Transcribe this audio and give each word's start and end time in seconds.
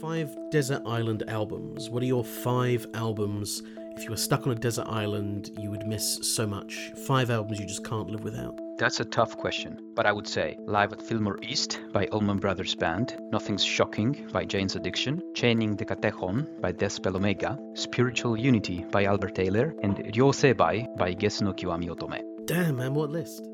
Five 0.00 0.36
desert 0.50 0.82
island 0.86 1.24
albums. 1.26 1.90
What 1.90 2.04
are 2.04 2.06
your 2.06 2.22
five 2.22 2.86
albums? 2.94 3.64
If 3.96 4.04
you 4.04 4.10
were 4.10 4.16
stuck 4.16 4.46
on 4.46 4.52
a 4.52 4.54
desert 4.54 4.86
island, 4.86 5.50
you 5.58 5.72
would 5.72 5.88
miss 5.88 6.20
so 6.22 6.46
much. 6.46 6.92
Five 7.04 7.30
albums 7.30 7.58
you 7.58 7.66
just 7.66 7.84
can't 7.84 8.08
live 8.08 8.22
without. 8.22 8.56
That's 8.78 9.00
a 9.00 9.04
tough 9.04 9.36
question, 9.36 9.80
but 9.96 10.06
I 10.06 10.12
would 10.12 10.28
say 10.28 10.56
Live 10.66 10.92
at 10.92 11.02
Fillmore 11.02 11.40
East 11.42 11.80
by 11.92 12.06
Allman 12.12 12.38
Brothers 12.38 12.76
Band, 12.76 13.16
Nothing's 13.32 13.64
Shocking 13.64 14.28
by 14.32 14.44
Jane's 14.44 14.76
Addiction, 14.76 15.20
Chaining 15.34 15.74
the 15.74 15.84
Katechon 15.84 16.60
by 16.60 16.70
Deathspell 16.70 17.16
Omega, 17.16 17.58
Spiritual 17.74 18.36
Unity 18.36 18.84
by 18.92 19.02
Albert 19.02 19.34
Ayler, 19.34 19.76
and 19.82 19.96
Ryoseibai 19.96 20.96
by 20.96 21.12
Gesu 21.12 21.42
no 21.42 21.52
Kiwami 21.52 21.88
Otome. 21.88 22.22
Damn, 22.46 22.76
man, 22.76 22.94
what 22.94 23.10
list? 23.10 23.48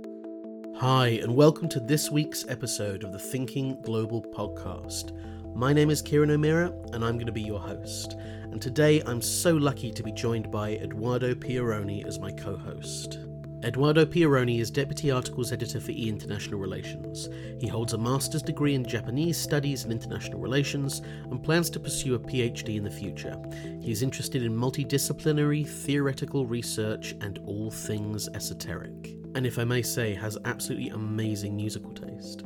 Hi, 0.76 1.20
and 1.22 1.34
welcome 1.34 1.70
to 1.70 1.80
this 1.80 2.10
week's 2.10 2.44
episode 2.48 3.02
of 3.02 3.12
the 3.12 3.18
Thinking 3.18 3.80
Global 3.80 4.20
podcast. 4.20 5.12
My 5.54 5.72
name 5.72 5.88
is 5.88 6.02
Kieran 6.02 6.32
O'Meara, 6.32 6.72
and 6.92 7.04
I'm 7.04 7.14
going 7.14 7.26
to 7.26 7.32
be 7.32 7.40
your 7.40 7.60
host. 7.60 8.16
And 8.42 8.60
today 8.60 9.00
I'm 9.06 9.22
so 9.22 9.54
lucky 9.54 9.92
to 9.92 10.02
be 10.02 10.10
joined 10.10 10.50
by 10.50 10.70
Eduardo 10.70 11.32
Pieroni 11.32 12.04
as 12.04 12.18
my 12.18 12.32
co 12.32 12.56
host. 12.56 13.20
Eduardo 13.62 14.04
Pieroni 14.04 14.58
is 14.58 14.68
Deputy 14.68 15.12
Articles 15.12 15.52
Editor 15.52 15.78
for 15.78 15.92
E 15.92 16.08
International 16.08 16.58
Relations. 16.58 17.28
He 17.60 17.68
holds 17.68 17.92
a 17.92 17.98
master's 17.98 18.42
degree 18.42 18.74
in 18.74 18.84
Japanese 18.84 19.38
Studies 19.38 19.84
and 19.84 19.92
International 19.92 20.40
Relations 20.40 21.02
and 21.30 21.40
plans 21.40 21.70
to 21.70 21.78
pursue 21.78 22.16
a 22.16 22.18
PhD 22.18 22.76
in 22.76 22.82
the 22.82 22.90
future. 22.90 23.40
He 23.80 23.92
is 23.92 24.02
interested 24.02 24.42
in 24.42 24.52
multidisciplinary, 24.52 25.68
theoretical 25.68 26.46
research 26.46 27.14
and 27.20 27.38
all 27.46 27.70
things 27.70 28.28
esoteric. 28.34 29.14
And 29.36 29.46
if 29.46 29.60
I 29.60 29.64
may 29.64 29.82
say, 29.82 30.14
has 30.14 30.36
absolutely 30.46 30.88
amazing 30.88 31.54
musical 31.54 31.92
taste. 31.92 32.42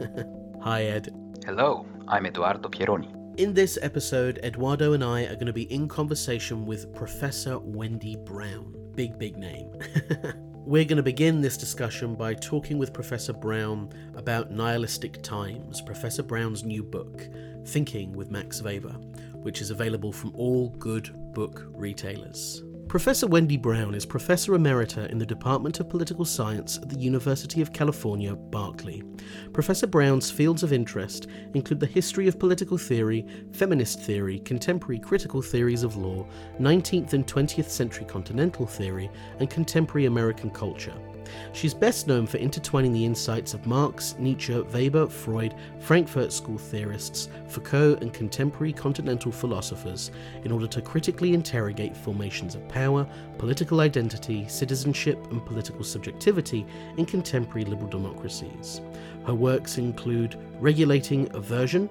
Hi, 0.62 0.84
Ed. 0.84 1.23
Hello, 1.44 1.84
I'm 2.08 2.24
Eduardo 2.24 2.70
Pieroni. 2.70 3.38
In 3.38 3.52
this 3.52 3.78
episode, 3.82 4.40
Eduardo 4.42 4.94
and 4.94 5.04
I 5.04 5.24
are 5.24 5.34
going 5.34 5.44
to 5.44 5.52
be 5.52 5.70
in 5.70 5.88
conversation 5.88 6.64
with 6.64 6.94
Professor 6.94 7.58
Wendy 7.58 8.16
Brown. 8.16 8.74
Big, 8.94 9.18
big 9.18 9.36
name. 9.36 9.70
We're 10.54 10.86
going 10.86 10.96
to 10.96 11.02
begin 11.02 11.42
this 11.42 11.58
discussion 11.58 12.14
by 12.14 12.32
talking 12.32 12.78
with 12.78 12.94
Professor 12.94 13.34
Brown 13.34 13.90
about 14.16 14.52
nihilistic 14.52 15.22
times, 15.22 15.82
Professor 15.82 16.22
Brown's 16.22 16.64
new 16.64 16.82
book, 16.82 17.28
Thinking 17.66 18.14
with 18.14 18.30
Max 18.30 18.62
Weber, 18.62 18.96
which 19.34 19.60
is 19.60 19.70
available 19.70 20.14
from 20.14 20.32
all 20.34 20.70
good 20.78 21.14
book 21.34 21.66
retailers. 21.74 22.63
Professor 22.94 23.26
Wendy 23.26 23.56
Brown 23.56 23.92
is 23.92 24.06
Professor 24.06 24.52
Emerita 24.52 25.10
in 25.10 25.18
the 25.18 25.26
Department 25.26 25.80
of 25.80 25.88
Political 25.88 26.24
Science 26.26 26.78
at 26.78 26.88
the 26.88 26.96
University 26.96 27.60
of 27.60 27.72
California, 27.72 28.36
Berkeley. 28.36 29.02
Professor 29.52 29.88
Brown's 29.88 30.30
fields 30.30 30.62
of 30.62 30.72
interest 30.72 31.26
include 31.54 31.80
the 31.80 31.86
history 31.86 32.28
of 32.28 32.38
political 32.38 32.78
theory, 32.78 33.26
feminist 33.50 34.00
theory, 34.00 34.38
contemporary 34.38 35.00
critical 35.00 35.42
theories 35.42 35.82
of 35.82 35.96
law, 35.96 36.24
19th 36.60 37.14
and 37.14 37.26
20th 37.26 37.68
century 37.68 38.06
continental 38.06 38.64
theory, 38.64 39.10
and 39.40 39.50
contemporary 39.50 40.06
American 40.06 40.48
culture. 40.48 40.94
She's 41.52 41.74
best 41.74 42.06
known 42.06 42.26
for 42.26 42.38
intertwining 42.38 42.92
the 42.92 43.04
insights 43.04 43.54
of 43.54 43.66
Marx, 43.66 44.14
Nietzsche, 44.18 44.60
Weber, 44.60 45.06
Freud, 45.06 45.54
Frankfurt 45.80 46.32
School 46.32 46.58
theorists, 46.58 47.28
Foucault, 47.48 47.98
and 48.00 48.12
contemporary 48.12 48.72
continental 48.72 49.32
philosophers 49.32 50.10
in 50.44 50.52
order 50.52 50.66
to 50.66 50.82
critically 50.82 51.34
interrogate 51.34 51.96
formations 51.96 52.54
of 52.54 52.68
power, 52.68 53.06
political 53.38 53.80
identity, 53.80 54.46
citizenship, 54.48 55.18
and 55.30 55.44
political 55.44 55.84
subjectivity 55.84 56.66
in 56.96 57.06
contemporary 57.06 57.64
liberal 57.64 57.88
democracies. 57.88 58.80
Her 59.26 59.34
works 59.34 59.78
include 59.78 60.36
Regulating 60.60 61.34
Aversion, 61.34 61.88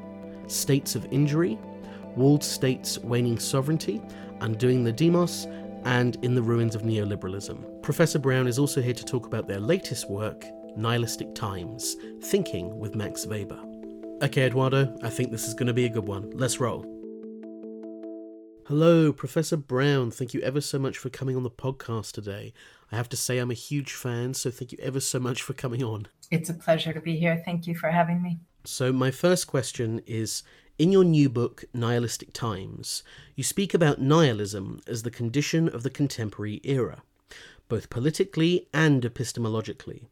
States 0.47 0.95
of 0.95 1.11
Injury, 1.11 1.57
Walled 2.15 2.43
States 2.43 2.99
Waning 2.99 3.39
Sovereignty, 3.39 4.01
Undoing 4.41 4.83
the 4.83 4.91
Demos, 4.91 5.47
and 5.85 6.17
In 6.23 6.35
the 6.35 6.41
Ruins 6.41 6.75
of 6.75 6.83
Neoliberalism. 6.83 7.72
Professor 7.83 8.17
Brown 8.17 8.47
is 8.47 8.57
also 8.57 8.81
here 8.81 8.93
to 8.93 9.03
talk 9.03 9.25
about 9.25 9.45
their 9.45 9.59
latest 9.59 10.09
work, 10.09 10.45
Nihilistic 10.77 11.35
Times 11.35 11.97
Thinking 12.21 12.79
with 12.79 12.95
Max 12.95 13.27
Weber. 13.27 13.61
Okay, 14.21 14.43
Eduardo, 14.43 14.97
I 15.03 15.09
think 15.09 15.31
this 15.31 15.49
is 15.49 15.53
going 15.53 15.67
to 15.67 15.73
be 15.73 15.83
a 15.83 15.89
good 15.89 16.07
one. 16.07 16.29
Let's 16.29 16.61
roll. 16.61 16.83
Hello, 18.67 19.11
Professor 19.11 19.57
Brown. 19.57 20.11
Thank 20.11 20.33
you 20.33 20.39
ever 20.39 20.61
so 20.61 20.79
much 20.79 20.97
for 20.97 21.09
coming 21.09 21.35
on 21.35 21.43
the 21.43 21.51
podcast 21.51 22.13
today. 22.13 22.53
I 22.89 22.95
have 22.95 23.09
to 23.09 23.17
say, 23.17 23.37
I'm 23.37 23.51
a 23.51 23.53
huge 23.53 23.91
fan, 23.91 24.33
so 24.33 24.49
thank 24.49 24.71
you 24.71 24.77
ever 24.81 25.01
so 25.01 25.19
much 25.19 25.41
for 25.41 25.51
coming 25.51 25.83
on. 25.83 26.07
It's 26.31 26.49
a 26.49 26.53
pleasure 26.53 26.93
to 26.93 27.01
be 27.01 27.17
here. 27.17 27.41
Thank 27.43 27.67
you 27.67 27.75
for 27.75 27.89
having 27.89 28.23
me. 28.23 28.39
So, 28.63 28.93
my 28.93 29.11
first 29.11 29.47
question 29.47 30.01
is 30.07 30.41
in 30.79 30.93
your 30.93 31.03
new 31.03 31.27
book, 31.27 31.65
Nihilistic 31.73 32.31
Times, 32.31 33.03
you 33.35 33.43
speak 33.43 33.73
about 33.73 33.99
nihilism 33.99 34.79
as 34.87 35.03
the 35.03 35.11
condition 35.11 35.67
of 35.67 35.83
the 35.83 35.89
contemporary 35.89 36.61
era, 36.63 37.03
both 37.69 37.89
politically 37.89 38.67
and 38.73 39.03
epistemologically. 39.03 40.07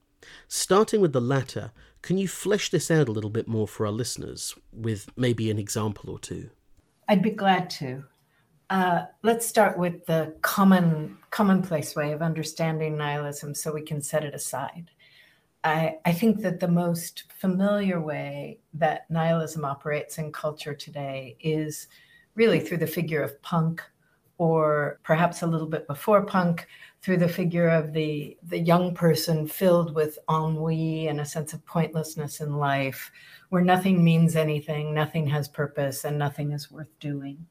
Starting 0.47 1.01
with 1.01 1.13
the 1.13 1.21
latter, 1.21 1.71
can 2.01 2.17
you 2.17 2.27
flesh 2.27 2.69
this 2.69 2.89
out 2.89 3.09
a 3.09 3.11
little 3.11 3.29
bit 3.29 3.47
more 3.47 3.67
for 3.67 3.85
our 3.85 3.91
listeners 3.91 4.55
with 4.71 5.09
maybe 5.15 5.51
an 5.51 5.59
example 5.59 6.09
or 6.09 6.19
two? 6.19 6.49
I'd 7.07 7.21
be 7.21 7.31
glad 7.31 7.69
to. 7.71 8.03
Uh, 8.69 9.05
let's 9.21 9.45
start 9.45 9.77
with 9.77 10.05
the 10.05 10.33
common 10.41 11.17
commonplace 11.29 11.95
way 11.95 12.13
of 12.13 12.21
understanding 12.21 12.97
nihilism 12.97 13.53
so 13.53 13.73
we 13.73 13.81
can 13.81 14.01
set 14.01 14.23
it 14.23 14.33
aside. 14.33 14.91
I, 15.63 15.97
I 16.05 16.13
think 16.13 16.41
that 16.41 16.59
the 16.59 16.67
most 16.67 17.25
familiar 17.37 18.01
way 18.01 18.59
that 18.73 19.11
nihilism 19.11 19.65
operates 19.65 20.17
in 20.17 20.31
culture 20.31 20.73
today 20.73 21.35
is 21.39 21.87
really 22.35 22.59
through 22.59 22.77
the 22.77 22.87
figure 22.87 23.21
of 23.21 23.41
punk, 23.41 23.83
or 24.41 24.99
perhaps 25.03 25.43
a 25.43 25.45
little 25.45 25.67
bit 25.67 25.85
before 25.85 26.25
punk, 26.25 26.65
through 27.03 27.17
the 27.17 27.27
figure 27.27 27.69
of 27.69 27.93
the, 27.93 28.35
the 28.41 28.57
young 28.57 28.95
person 28.95 29.47
filled 29.47 29.93
with 29.93 30.17
ennui 30.27 31.07
and 31.07 31.21
a 31.21 31.25
sense 31.25 31.53
of 31.53 31.63
pointlessness 31.67 32.41
in 32.41 32.57
life, 32.57 33.11
where 33.49 33.61
nothing 33.61 34.03
means 34.03 34.35
anything, 34.35 34.95
nothing 34.95 35.27
has 35.27 35.47
purpose, 35.47 36.05
and 36.05 36.17
nothing 36.17 36.53
is 36.53 36.71
worth 36.71 36.89
doing. 36.99 37.45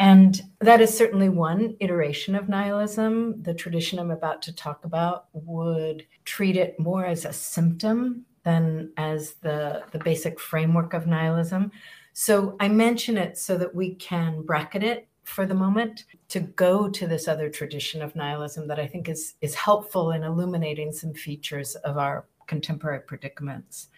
And 0.00 0.42
that 0.60 0.80
is 0.80 0.96
certainly 0.96 1.28
one 1.28 1.76
iteration 1.78 2.34
of 2.34 2.48
nihilism. 2.48 3.40
The 3.42 3.54
tradition 3.54 4.00
I'm 4.00 4.10
about 4.10 4.42
to 4.42 4.52
talk 4.52 4.84
about 4.84 5.26
would 5.32 6.04
treat 6.24 6.56
it 6.56 6.80
more 6.80 7.06
as 7.06 7.26
a 7.26 7.32
symptom 7.32 8.24
than 8.42 8.90
as 8.96 9.34
the, 9.34 9.84
the 9.92 10.00
basic 10.00 10.40
framework 10.40 10.94
of 10.94 11.06
nihilism. 11.06 11.70
So 12.12 12.56
I 12.58 12.66
mention 12.66 13.16
it 13.16 13.38
so 13.38 13.56
that 13.58 13.72
we 13.72 13.94
can 13.94 14.42
bracket 14.42 14.82
it 14.82 15.08
for 15.28 15.44
the 15.44 15.54
moment 15.54 16.06
to 16.28 16.40
go 16.40 16.88
to 16.88 17.06
this 17.06 17.28
other 17.28 17.50
tradition 17.50 18.00
of 18.00 18.16
nihilism 18.16 18.66
that 18.66 18.80
I 18.80 18.86
think 18.86 19.08
is, 19.08 19.34
is 19.42 19.54
helpful 19.54 20.12
in 20.12 20.22
illuminating 20.22 20.90
some 20.90 21.12
features 21.12 21.76
of 21.76 21.98
our 21.98 22.24
contemporary 22.46 23.00
predicaments. 23.00 23.88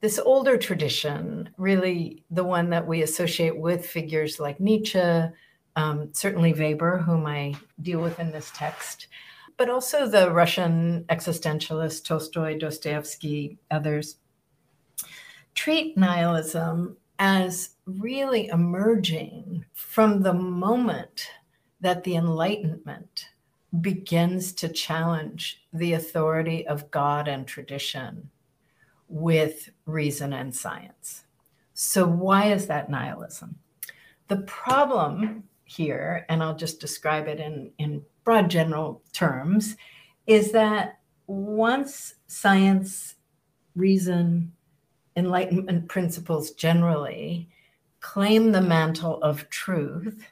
This 0.00 0.18
older 0.18 0.56
tradition, 0.56 1.50
really 1.58 2.24
the 2.30 2.42
one 2.42 2.70
that 2.70 2.86
we 2.86 3.02
associate 3.02 3.56
with 3.56 3.86
figures 3.86 4.40
like 4.40 4.58
Nietzsche, 4.58 5.22
um, 5.76 6.08
certainly 6.12 6.54
Weber, 6.54 6.98
whom 6.98 7.26
I 7.26 7.54
deal 7.82 8.00
with 8.00 8.18
in 8.18 8.32
this 8.32 8.50
text, 8.54 9.08
but 9.58 9.68
also 9.68 10.08
the 10.08 10.30
Russian 10.30 11.04
existentialists, 11.10 12.02
Tolstoy, 12.02 12.58
Dostoevsky, 12.58 13.58
others, 13.70 14.16
treat 15.54 15.98
nihilism 15.98 16.96
as 17.18 17.70
really 17.86 18.48
emerging 18.48 19.64
from 19.72 20.22
the 20.22 20.32
moment 20.32 21.30
that 21.80 22.04
the 22.04 22.16
Enlightenment 22.16 23.28
begins 23.80 24.52
to 24.52 24.68
challenge 24.68 25.62
the 25.72 25.92
authority 25.92 26.66
of 26.66 26.90
God 26.90 27.28
and 27.28 27.46
tradition 27.46 28.30
with 29.08 29.70
reason 29.84 30.32
and 30.32 30.54
science. 30.54 31.24
So, 31.74 32.06
why 32.06 32.46
is 32.52 32.66
that 32.66 32.90
nihilism? 32.90 33.56
The 34.28 34.38
problem 34.38 35.44
here, 35.64 36.24
and 36.28 36.42
I'll 36.42 36.56
just 36.56 36.80
describe 36.80 37.28
it 37.28 37.38
in, 37.38 37.70
in 37.78 38.02
broad 38.24 38.50
general 38.50 39.02
terms, 39.12 39.76
is 40.26 40.52
that 40.52 40.98
once 41.26 42.14
science, 42.26 43.16
reason, 43.74 44.52
enlightenment 45.16 45.88
principles 45.88 46.52
generally 46.52 47.48
claim 48.00 48.52
the 48.52 48.60
mantle 48.60 49.22
of 49.22 49.48
truth, 49.48 50.26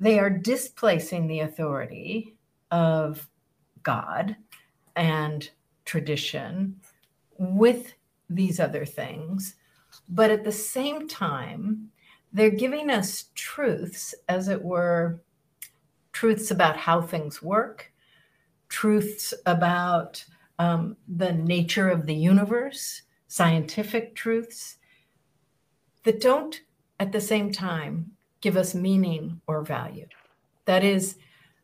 they 0.00 0.18
are 0.18 0.30
displacing 0.30 1.26
the 1.26 1.40
authority 1.40 2.34
of 2.70 3.28
God 3.82 4.36
and 4.96 5.48
tradition 5.84 6.80
with 7.38 7.94
these 8.28 8.60
other 8.60 8.84
things. 8.84 9.54
But 10.08 10.30
at 10.30 10.44
the 10.44 10.52
same 10.52 11.08
time, 11.08 11.90
they're 12.32 12.50
giving 12.50 12.90
us 12.90 13.26
truths, 13.34 14.14
as 14.28 14.48
it 14.48 14.62
were, 14.62 15.20
truths 16.12 16.50
about 16.50 16.76
how 16.76 17.00
things 17.00 17.40
work, 17.40 17.92
truths 18.68 19.32
about 19.46 20.24
um, 20.58 20.96
the 21.08 21.32
nature 21.32 21.88
of 21.88 22.06
the 22.06 22.14
universe, 22.14 23.02
scientific 23.34 24.14
truths 24.14 24.76
that 26.04 26.20
don't 26.20 26.60
at 27.00 27.10
the 27.10 27.20
same 27.20 27.50
time 27.50 28.08
give 28.40 28.56
us 28.56 28.76
meaning 28.76 29.40
or 29.48 29.64
value. 29.64 30.06
That 30.66 30.84
is, 30.84 31.16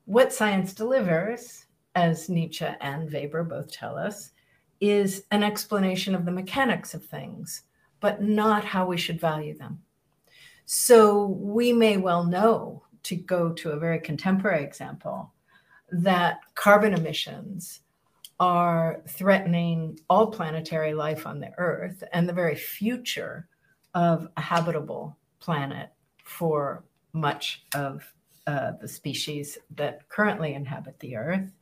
what 0.05 0.33
science 0.33 0.75
delivers, 0.75 1.67
as 1.95 2.29
Nietzsche 2.29 2.67
and 2.81 3.09
Weber 3.13 3.45
both 3.45 3.71
tell 3.71 3.97
us, 3.97 4.33
is 4.81 5.23
an 5.31 5.45
explanation 5.45 6.17
of 6.17 6.25
the 6.25 6.33
mechanics 6.33 6.93
of 6.93 7.05
things, 7.05 7.63
but 8.01 8.21
not 8.21 8.65
how 8.65 8.85
we 8.85 8.97
should 8.97 9.21
value 9.21 9.57
them. 9.57 9.81
So 10.65 11.27
we 11.27 11.73
may 11.73 11.99
well 11.99 12.25
know, 12.25 12.83
to 13.05 13.15
go 13.15 13.53
to 13.53 13.71
a 13.71 13.79
very 13.79 14.01
contemporary 14.01 14.65
example, 14.65 15.33
that 15.93 16.41
carbon 16.57 16.95
emissions 16.95 17.83
are 18.41 19.03
threatening 19.07 20.01
all 20.09 20.27
planetary 20.27 20.95
life 20.95 21.27
on 21.27 21.39
the 21.39 21.53
Earth 21.59 22.03
and 22.13 22.27
the 22.27 22.33
very 22.33 22.57
future 22.57 23.47
of 23.95 24.27
a 24.37 24.41
habitable 24.41 25.17
planet 25.41 25.91
for 26.25 26.83
much 27.13 27.67
of 27.75 28.03
uh, 28.47 28.73
the 28.81 28.89
species 28.89 29.59
that 29.77 30.09
currently 30.09 30.55
inhabit 30.55 30.99
the 31.01 31.17
Earth. 31.17 31.53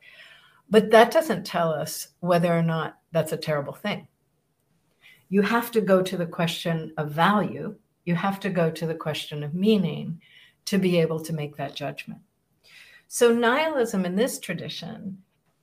But 0.69 0.89
that 0.91 1.11
doesn't 1.11 1.45
tell 1.45 1.69
us 1.69 2.09
whether 2.21 2.57
or 2.57 2.63
not 2.63 2.97
that's 3.11 3.33
a 3.33 3.37
terrible 3.37 3.73
thing. 3.73 4.07
You 5.27 5.41
have 5.41 5.71
to 5.71 5.81
go 5.81 6.01
to 6.01 6.17
the 6.17 6.25
question 6.25 6.93
of 6.97 7.11
value, 7.11 7.75
you 8.05 8.15
have 8.15 8.39
to 8.39 8.49
go 8.49 8.71
to 8.71 8.87
the 8.87 8.95
question 8.95 9.43
of 9.43 9.53
meaning 9.53 10.21
to 10.65 10.77
be 10.77 10.99
able 10.99 11.19
to 11.19 11.33
make 11.33 11.57
that 11.57 11.75
judgment. 11.75 12.21
So, 13.07 13.33
nihilism 13.33 14.05
in 14.05 14.15
this 14.15 14.39
tradition 14.39 15.17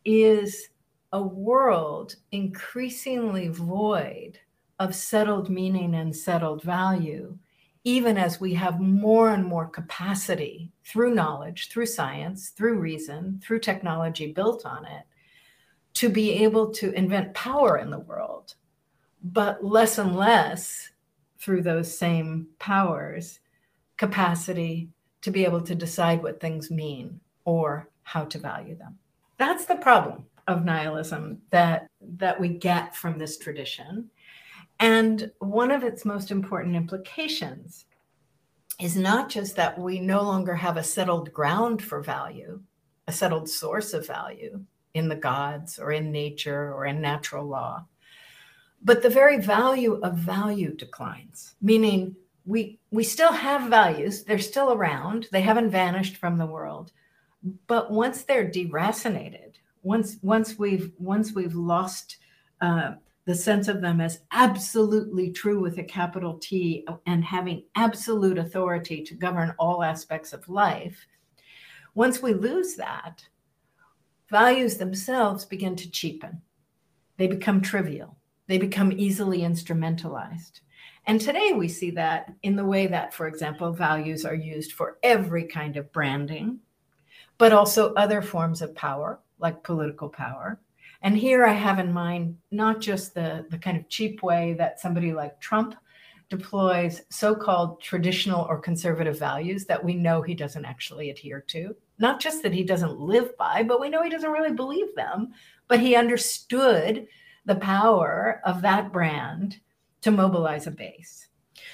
is 0.04 0.68
a 1.12 1.22
world 1.22 2.16
increasingly 2.32 3.48
void 3.48 4.38
of 4.78 4.94
settled 4.94 5.48
meaning 5.48 5.94
and 5.94 6.14
settled 6.14 6.62
value, 6.62 7.38
even 7.84 8.18
as 8.18 8.40
we 8.40 8.54
have 8.54 8.80
more 8.80 9.30
and 9.30 9.44
more 9.44 9.66
capacity 9.66 10.72
through 10.84 11.14
knowledge, 11.14 11.68
through 11.68 11.86
science, 11.86 12.50
through 12.50 12.78
reason, 12.78 13.40
through 13.42 13.60
technology 13.60 14.32
built 14.32 14.66
on 14.66 14.84
it, 14.84 15.04
to 15.94 16.08
be 16.08 16.32
able 16.44 16.70
to 16.70 16.92
invent 16.92 17.32
power 17.32 17.78
in 17.78 17.90
the 17.90 17.98
world, 17.98 18.54
but 19.22 19.64
less 19.64 19.98
and 19.98 20.16
less 20.16 20.90
through 21.38 21.62
those 21.62 21.96
same 21.96 22.48
powers, 22.58 23.40
capacity 23.96 24.90
to 25.22 25.30
be 25.30 25.44
able 25.44 25.62
to 25.62 25.74
decide 25.74 26.22
what 26.22 26.40
things 26.40 26.70
mean 26.70 27.20
or 27.44 27.88
how 28.02 28.24
to 28.24 28.38
value 28.38 28.76
them. 28.76 28.98
That's 29.38 29.64
the 29.64 29.76
problem 29.76 30.26
of 30.46 30.64
nihilism 30.64 31.40
that 31.50 31.88
that 32.00 32.38
we 32.40 32.48
get 32.48 32.94
from 32.94 33.18
this 33.18 33.38
tradition. 33.38 34.10
And 34.78 35.30
one 35.38 35.70
of 35.70 35.84
its 35.84 36.04
most 36.04 36.30
important 36.30 36.76
implications 36.76 37.86
is 38.78 38.96
not 38.96 39.30
just 39.30 39.56
that 39.56 39.78
we 39.78 40.00
no 40.00 40.22
longer 40.22 40.54
have 40.54 40.76
a 40.76 40.82
settled 40.82 41.32
ground 41.32 41.82
for 41.82 42.02
value 42.02 42.60
a 43.08 43.12
settled 43.12 43.48
source 43.48 43.94
of 43.94 44.06
value 44.06 44.60
in 44.94 45.08
the 45.08 45.16
gods 45.16 45.78
or 45.78 45.92
in 45.92 46.10
nature 46.10 46.72
or 46.74 46.86
in 46.86 47.00
natural 47.00 47.46
law 47.46 47.84
but 48.82 49.02
the 49.02 49.10
very 49.10 49.40
value 49.40 49.94
of 50.02 50.16
value 50.16 50.74
declines 50.74 51.54
meaning 51.62 52.14
we 52.44 52.78
we 52.90 53.04
still 53.04 53.32
have 53.32 53.70
values 53.70 54.24
they're 54.24 54.38
still 54.38 54.72
around 54.72 55.26
they 55.32 55.40
haven't 55.40 55.70
vanished 55.70 56.16
from 56.16 56.36
the 56.36 56.46
world 56.46 56.92
but 57.66 57.90
once 57.90 58.22
they're 58.22 58.50
deracinated 58.50 59.45
once 59.86 60.16
once 60.22 60.58
we've 60.58 60.90
once 60.98 61.32
we've 61.32 61.54
lost 61.54 62.16
uh, 62.60 62.94
the 63.24 63.34
sense 63.34 63.68
of 63.68 63.80
them 63.80 64.00
as 64.00 64.20
absolutely 64.32 65.30
true 65.30 65.60
with 65.60 65.78
a 65.78 65.84
capital 65.84 66.38
T 66.38 66.84
and 67.06 67.24
having 67.24 67.62
absolute 67.76 68.36
authority 68.36 69.04
to 69.04 69.14
govern 69.14 69.54
all 69.58 69.84
aspects 69.84 70.32
of 70.32 70.48
life, 70.48 71.06
once 71.94 72.20
we 72.20 72.34
lose 72.34 72.74
that, 72.74 73.24
values 74.28 74.76
themselves 74.76 75.44
begin 75.44 75.76
to 75.76 75.90
cheapen. 75.90 76.42
They 77.16 77.28
become 77.28 77.60
trivial. 77.60 78.16
They 78.48 78.58
become 78.58 78.92
easily 78.92 79.40
instrumentalized. 79.40 80.60
And 81.06 81.20
today 81.20 81.52
we 81.52 81.68
see 81.68 81.92
that 81.92 82.32
in 82.42 82.56
the 82.56 82.64
way 82.64 82.88
that, 82.88 83.14
for 83.14 83.28
example, 83.28 83.72
values 83.72 84.24
are 84.24 84.34
used 84.34 84.72
for 84.72 84.98
every 85.04 85.44
kind 85.44 85.76
of 85.76 85.92
branding, 85.92 86.58
but 87.38 87.52
also 87.52 87.94
other 87.94 88.20
forms 88.20 88.62
of 88.62 88.74
power 88.74 89.20
like 89.38 89.62
political 89.62 90.08
power. 90.08 90.60
And 91.02 91.16
here 91.16 91.44
I 91.44 91.52
have 91.52 91.78
in 91.78 91.92
mind 91.92 92.36
not 92.50 92.80
just 92.80 93.14
the, 93.14 93.46
the 93.50 93.58
kind 93.58 93.76
of 93.76 93.88
cheap 93.88 94.22
way 94.22 94.54
that 94.58 94.80
somebody 94.80 95.12
like 95.12 95.40
Trump 95.40 95.74
deploys 96.28 97.02
so 97.10 97.34
called 97.34 97.80
traditional 97.80 98.46
or 98.48 98.58
conservative 98.58 99.18
values 99.18 99.64
that 99.66 99.82
we 99.82 99.94
know 99.94 100.22
he 100.22 100.34
doesn't 100.34 100.64
actually 100.64 101.10
adhere 101.10 101.40
to. 101.48 101.74
Not 101.98 102.20
just 102.20 102.42
that 102.42 102.52
he 102.52 102.64
doesn't 102.64 102.98
live 102.98 103.36
by, 103.36 103.62
but 103.62 103.80
we 103.80 103.88
know 103.88 104.02
he 104.02 104.10
doesn't 104.10 104.32
really 104.32 104.52
believe 104.52 104.94
them. 104.96 105.32
But 105.68 105.80
he 105.80 105.94
understood 105.94 107.06
the 107.44 107.54
power 107.56 108.40
of 108.44 108.62
that 108.62 108.92
brand 108.92 109.60
to 110.02 110.10
mobilize 110.10 110.66
a 110.66 110.70
base. 110.70 111.28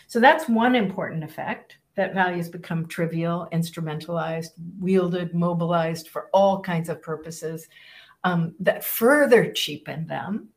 So 0.07 0.21
that's 0.21 0.49
one 0.49 0.75
important 0.75 1.25
effect 1.25 1.79
that 1.95 2.15
values 2.15 2.49
become 2.49 2.87
trivial, 2.87 3.49
instrumentalized, 3.53 4.51
wielded, 4.81 5.35
mobilized 5.35 6.09
for 6.09 6.29
all 6.33 6.61
kinds 6.61 6.89
of 6.89 7.03
purposes 7.03 7.69
um, 8.25 8.55
that 8.61 8.85
further 8.85 9.51
cheapen 9.53 10.07
them. 10.07 10.49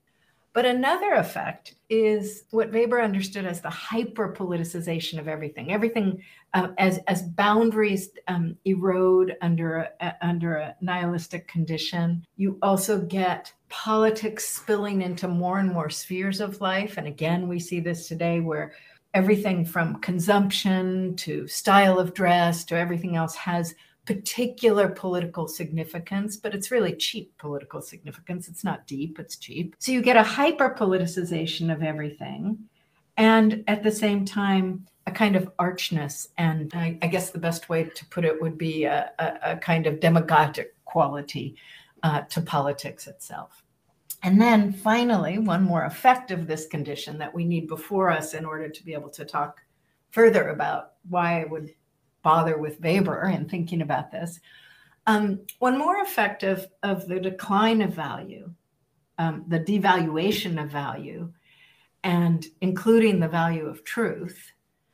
But 0.54 0.66
another 0.66 1.16
effect 1.16 1.76
is 1.90 2.46
what 2.52 2.72
Weber 2.72 3.02
understood 3.02 3.46
as 3.46 3.60
the 3.60 3.70
hyper 3.70 4.34
politicization 4.34 5.20
of 5.20 5.28
everything. 5.28 5.74
Everything 5.74 6.24
uh, 6.54 6.70
as 6.78 7.00
as 7.08 7.24
boundaries 7.24 8.12
um, 8.30 8.56
erode 8.64 9.36
under 9.42 9.90
a, 10.00 10.16
under 10.22 10.56
a 10.56 10.76
nihilistic 10.80 11.50
condition. 11.50 12.26
You 12.38 12.58
also 12.62 13.02
get 13.02 13.52
politics 13.68 14.48
spilling 14.48 15.02
into 15.02 15.28
more 15.28 15.60
and 15.60 15.74
more 15.74 15.90
spheres 15.90 16.40
of 16.40 16.62
life. 16.62 16.96
And 16.96 17.06
again, 17.06 17.50
we 17.50 17.60
see 17.60 17.82
this 17.82 18.08
today 18.08 18.40
where 18.40 18.72
everything 19.16 19.66
from 19.66 20.00
consumption 20.02 21.16
to 21.16 21.48
style 21.48 21.98
of 21.98 22.14
dress 22.14 22.66
to 22.66 22.78
everything 22.78 23.16
else 23.16 23.34
has 23.34 23.74
particular 24.06 24.90
political 24.90 25.48
significance, 25.48 26.38
but 26.38 26.54
it's 26.54 26.70
really 26.70 26.94
cheap 26.94 27.36
political 27.40 27.82
significance. 27.82 28.48
It's 28.48 28.64
not 28.64 28.86
deep, 28.86 29.18
it's 29.18 29.38
cheap. 29.38 29.76
So 29.80 29.92
you 29.94 30.02
get 30.02 30.18
a 30.18 30.22
hyper 30.22 30.76
politicization 30.78 31.74
of 31.74 31.82
everything. 31.82 32.60
And 33.18 33.64
at 33.68 33.82
the 33.82 33.92
same 33.92 34.26
time, 34.26 34.86
a 35.08 35.12
kind 35.12 35.36
of 35.36 35.50
archness. 35.58 36.28
And 36.38 36.72
I, 36.76 36.98
I 37.02 37.08
guess 37.08 37.30
the 37.30 37.40
best 37.40 37.70
way 37.70 37.86
to 37.86 38.06
put 38.08 38.26
it 38.26 38.40
would 38.42 38.58
be 38.58 38.84
a, 38.84 39.12
a, 39.18 39.54
a 39.54 39.58
kind 39.58 39.88
of 39.88 40.02
demagogic 40.02 40.76
quality 40.84 41.56
uh, 42.04 42.22
to 42.22 42.42
politics 42.42 43.08
itself. 43.08 43.64
And 44.24 44.42
then 44.42 44.74
finally, 44.74 45.38
one 45.38 45.64
more 45.64 45.86
effect 45.86 46.32
of 46.32 46.48
this 46.48 46.68
condition 46.68 47.18
that 47.20 47.34
we 47.34 47.46
need 47.46 47.68
before 47.68 48.10
us 48.12 48.34
in 48.34 48.46
order 48.46 48.70
to 48.70 48.84
be 48.84 48.94
able 48.94 49.10
to 49.10 49.26
talk 49.26 49.62
further 50.12 50.50
about 50.50 50.94
why 51.10 51.42
I 51.42 51.46
would 51.46 51.74
bother 52.24 52.58
with 52.58 52.82
Weber 52.82 53.22
and 53.22 53.50
thinking 53.50 53.82
about 53.82 54.12
this. 54.12 54.40
Um, 55.08 55.42
one 55.60 55.78
more 55.78 56.02
effect 56.02 56.42
of, 56.42 56.66
of 56.82 57.08
the 57.08 57.20
decline 57.20 57.82
of 57.82 57.94
value, 57.94 58.52
um, 59.20 59.46
the 59.48 59.60
devaluation 59.60 60.62
of 60.62 60.72
value, 60.72 61.32
and 62.04 62.46
including 62.62 63.20
the 63.20 63.28
value 63.28 63.68
of 63.68 63.84
truth, 63.84 64.52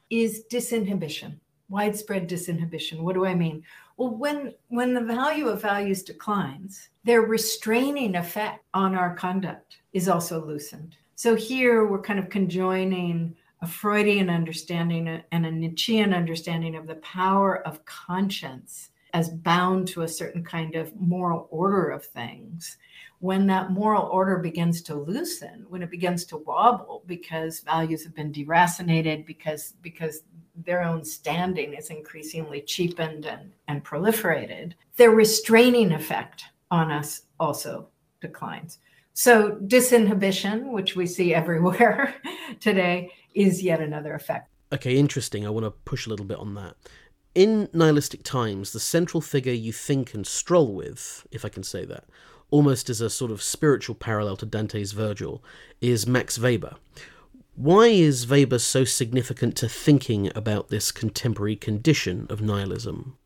is 0.09 0.43
disinhibition, 0.51 1.39
widespread 1.69 2.27
disinhibition. 2.27 2.99
What 2.99 3.13
do 3.13 3.25
I 3.25 3.33
mean? 3.33 3.63
Well, 4.01 4.15
when 4.15 4.55
when 4.69 4.95
the 4.95 5.01
value 5.01 5.47
of 5.47 5.61
values 5.61 6.01
declines, 6.01 6.89
their 7.03 7.21
restraining 7.21 8.15
effect 8.15 8.65
on 8.73 8.95
our 8.95 9.13
conduct 9.13 9.77
is 9.93 10.09
also 10.09 10.43
loosened. 10.43 10.95
So 11.13 11.35
here 11.35 11.85
we're 11.85 12.01
kind 12.01 12.17
of 12.17 12.27
conjoining 12.27 13.35
a 13.61 13.67
Freudian 13.67 14.27
understanding 14.27 15.21
and 15.31 15.45
a 15.45 15.51
Nietzschean 15.51 16.15
understanding 16.15 16.75
of 16.75 16.87
the 16.87 16.95
power 16.95 17.61
of 17.67 17.85
conscience 17.85 18.89
as 19.13 19.29
bound 19.29 19.87
to 19.89 20.03
a 20.03 20.07
certain 20.07 20.43
kind 20.43 20.75
of 20.75 20.95
moral 20.99 21.47
order 21.51 21.89
of 21.89 22.05
things. 22.05 22.77
When 23.19 23.45
that 23.47 23.71
moral 23.71 24.07
order 24.07 24.37
begins 24.37 24.81
to 24.83 24.95
loosen, 24.95 25.65
when 25.69 25.83
it 25.83 25.91
begins 25.91 26.25
to 26.25 26.37
wobble 26.37 27.03
because 27.05 27.59
values 27.59 28.03
have 28.03 28.15
been 28.15 28.33
deracinated, 28.33 29.25
because 29.27 29.73
because 29.81 30.23
their 30.55 30.83
own 30.83 31.03
standing 31.03 31.73
is 31.73 31.89
increasingly 31.89 32.61
cheapened 32.61 33.25
and, 33.25 33.53
and 33.67 33.83
proliferated, 33.83 34.73
their 34.97 35.11
restraining 35.11 35.91
effect 35.91 36.45
on 36.69 36.91
us 36.91 37.23
also 37.39 37.87
declines. 38.21 38.79
So, 39.13 39.57
disinhibition, 39.65 40.71
which 40.71 40.95
we 40.95 41.05
see 41.05 41.33
everywhere 41.41 42.15
today, 42.59 43.11
is 43.33 43.61
yet 43.61 43.81
another 43.81 44.13
effect. 44.13 44.49
Okay, 44.73 44.95
interesting. 44.95 45.45
I 45.45 45.49
want 45.49 45.65
to 45.65 45.71
push 45.71 46.05
a 46.05 46.09
little 46.09 46.25
bit 46.25 46.37
on 46.37 46.53
that. 46.55 46.75
In 47.33 47.69
nihilistic 47.71 48.23
times, 48.23 48.73
the 48.73 48.79
central 48.79 49.21
figure 49.21 49.53
you 49.53 49.71
think 49.71 50.13
and 50.13 50.27
stroll 50.27 50.73
with, 50.73 51.25
if 51.31 51.45
I 51.45 51.49
can 51.49 51.63
say 51.63 51.85
that, 51.85 52.03
almost 52.49 52.89
as 52.89 52.99
a 52.99 53.09
sort 53.09 53.31
of 53.31 53.41
spiritual 53.41 53.95
parallel 53.95 54.35
to 54.37 54.45
Dante's 54.45 54.91
Virgil, 54.91 55.41
is 55.79 56.05
Max 56.05 56.37
Weber, 56.37 56.75
Why 57.55 57.87
is 57.87 58.27
Weber 58.27 58.59
so 58.59 58.83
significant 58.83 59.55
to 59.57 59.69
thinking 59.69 60.31
about 60.35 60.69
this 60.69 60.91
contemporary 60.91 61.55
condition 61.55 62.27
of 62.29 62.41
nihilism? 62.41 63.17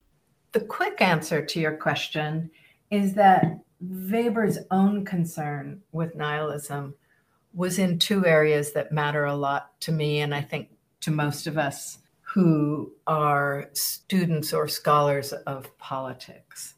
The 0.51 0.61
quick 0.61 1.01
answer 1.01 1.43
to 1.43 1.59
your 1.59 1.75
question 1.77 2.51
is 2.91 3.13
that 3.13 3.59
Weber's 3.81 4.59
own 4.71 5.05
concern 5.05 5.81
with 5.91 6.15
nihilism 6.15 6.95
was 7.53 7.79
in 7.79 7.97
two 7.97 8.25
areas 8.25 8.73
that 8.73 8.91
matter 8.91 9.25
a 9.25 9.35
lot 9.35 9.79
to 9.81 9.91
me, 9.91 10.19
and 10.19 10.33
I 10.35 10.41
think 10.41 10.69
to 11.01 11.11
most 11.11 11.47
of 11.47 11.57
us 11.57 11.99
who 12.35 12.91
are 13.07 13.69
students 13.71 14.51
or 14.51 14.67
scholars 14.67 15.31
of 15.31 15.77
politics, 15.77 16.73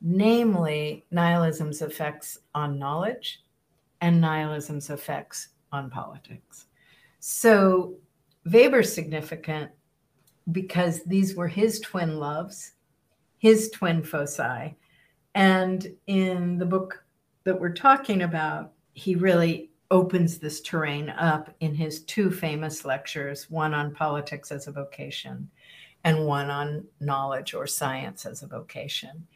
namely 0.00 1.04
nihilism's 1.10 1.82
effects 1.82 2.38
on 2.54 2.78
knowledge 2.78 3.42
and 4.00 4.18
nihilism's 4.18 4.88
effects 4.88 5.48
on 5.70 5.90
politics. 5.90 6.68
So 7.20 7.96
Weber's 8.50 8.90
significant 8.90 9.70
because 10.50 11.04
these 11.04 11.36
were 11.36 11.46
his 11.46 11.78
twin 11.80 12.18
loves, 12.18 12.72
his 13.36 13.68
twin 13.68 14.02
foci. 14.02 14.74
And 15.34 15.94
in 16.06 16.56
the 16.56 16.64
book 16.64 17.04
that 17.44 17.60
we're 17.60 17.74
talking 17.74 18.22
about, 18.22 18.72
he 18.94 19.14
really 19.14 19.71
opens 19.92 20.38
this 20.38 20.62
terrain 20.62 21.10
up 21.10 21.54
in 21.60 21.74
his 21.74 22.02
two 22.04 22.30
famous 22.30 22.84
lectures 22.84 23.50
one 23.50 23.74
on 23.74 23.94
politics 23.94 24.50
as 24.50 24.66
a 24.66 24.72
vocation 24.72 25.48
and 26.02 26.26
one 26.26 26.50
on 26.50 26.84
knowledge 26.98 27.52
or 27.54 27.66
science 27.66 28.24
as 28.24 28.42
a 28.42 28.46
vocation. 28.46 29.26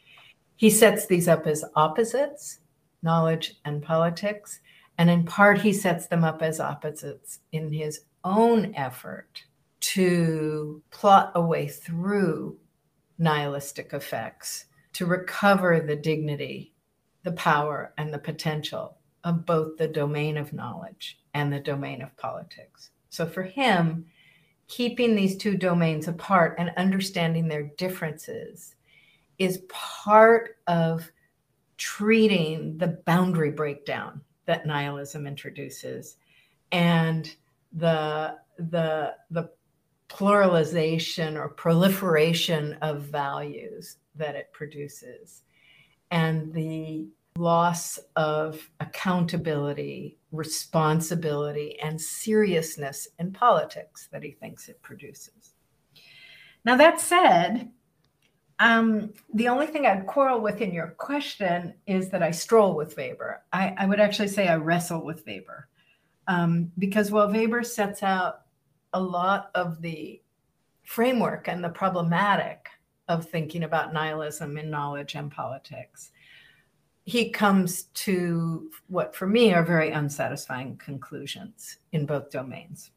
He 0.57 0.71
sets 0.71 1.07
these 1.07 1.29
up 1.29 1.47
as 1.47 1.65
opposites, 1.77 2.61
knowledge 3.03 3.57
and 3.67 3.83
politics, 3.83 4.61
and 4.97 5.11
in 5.11 5.25
part, 5.25 5.61
he 5.61 5.75
sets 5.75 6.07
them 6.07 6.25
up 6.25 6.43
as 6.43 6.59
opposites 6.59 7.41
in 7.53 7.71
his 7.71 8.01
own 8.25 8.75
effort 8.75 9.45
to 9.81 10.83
plot 10.91 11.33
a 11.35 11.41
way 11.41 11.69
through 11.69 12.57
nihilistic 13.19 13.93
effects, 13.93 14.65
to 14.95 15.05
recover 15.05 15.81
the 15.81 15.97
dignity, 15.97 16.73
the 17.25 17.33
power, 17.33 17.93
and 17.99 18.13
the 18.13 18.19
potential 18.19 18.96
of 19.27 19.45
both 19.45 19.77
the 19.77 19.89
domain 19.89 20.37
of 20.39 20.53
knowledge 20.53 21.19
and 21.35 21.53
the 21.53 21.59
domain 21.59 22.01
of 22.01 22.17
politics. 22.17 22.91
So 23.11 23.27
for 23.27 23.43
him, 23.43 24.07
keeping 24.69 25.17
these 25.17 25.37
two 25.37 25.57
domains 25.57 26.07
apart 26.07 26.55
and 26.59 26.71
understanding 26.77 27.49
their 27.49 27.65
differences 27.77 28.77
is 29.39 29.65
part 29.69 30.59
of 30.69 31.11
treating 31.77 32.79
the 32.79 33.03
boundary 33.05 33.51
breakdown 33.51 34.21
that 34.47 34.65
nihilism 34.65 35.27
introduces 35.27 36.17
and 36.71 37.35
the 37.73 38.37
the 38.59 39.13
the 39.33 39.51
pluralization 40.09 41.35
or 41.35 41.49
proliferation 41.49 42.75
of 42.75 43.03
values 43.03 43.97
that 44.15 44.37
it 44.37 44.53
produces 44.53 45.43
and 46.13 46.53
the 46.55 47.09
loss 47.37 47.99
of 48.17 48.71
accountability 48.81 50.19
responsibility 50.33 51.79
and 51.81 52.01
seriousness 52.01 53.09
in 53.19 53.33
politics 53.33 54.09
that 54.13 54.23
he 54.23 54.33
thinks 54.33 54.69
it 54.69 54.81
produces 54.83 55.55
now 56.65 56.77
that 56.77 57.01
said 57.01 57.71
um, 58.59 59.13
the 59.35 59.49
only 59.49 59.67
thing 59.67 59.87
I'd 59.87 60.07
quarrel 60.07 60.41
with 60.41 60.61
in 60.61 60.73
your 60.73 60.89
question 60.89 61.75
is 61.87 62.09
that 62.11 62.23
I 62.23 62.31
stroll 62.31 62.75
with 62.75 62.97
Weber. 62.97 63.43
I, 63.53 63.75
I 63.77 63.87
would 63.87 64.01
actually 64.01 64.29
say 64.29 64.49
I 64.49 64.57
wrestle 64.57 65.05
with 65.05 65.25
Weber. 65.27 65.69
Um, 66.27 66.73
because 66.79 67.11
while 67.11 67.31
Weber 67.31 67.63
sets 67.63 68.03
out 68.03 68.43
a 68.95 69.01
lot 69.01 69.51
of 69.55 69.83
the 69.83 70.23
framework 70.85 71.49
and 71.49 71.63
the 71.63 71.69
problematic 71.69 72.69
of 73.09 73.29
thinking 73.29 73.65
about 73.65 73.93
nihilism 73.93 74.57
in 74.57 74.71
knowledge 74.71 75.15
and 75.15 75.31
politics, 75.31 76.11
he 77.07 77.31
comes 77.31 77.85
to 77.95 78.69
what 78.89 79.15
for 79.15 79.29
me 79.29 79.55
are 79.55 79.63
very 79.63 79.93
unsatisfying 79.93 80.77
conclusions 80.77 81.79
in 81.93 82.05
both 82.05 82.31
domains. 82.31 82.91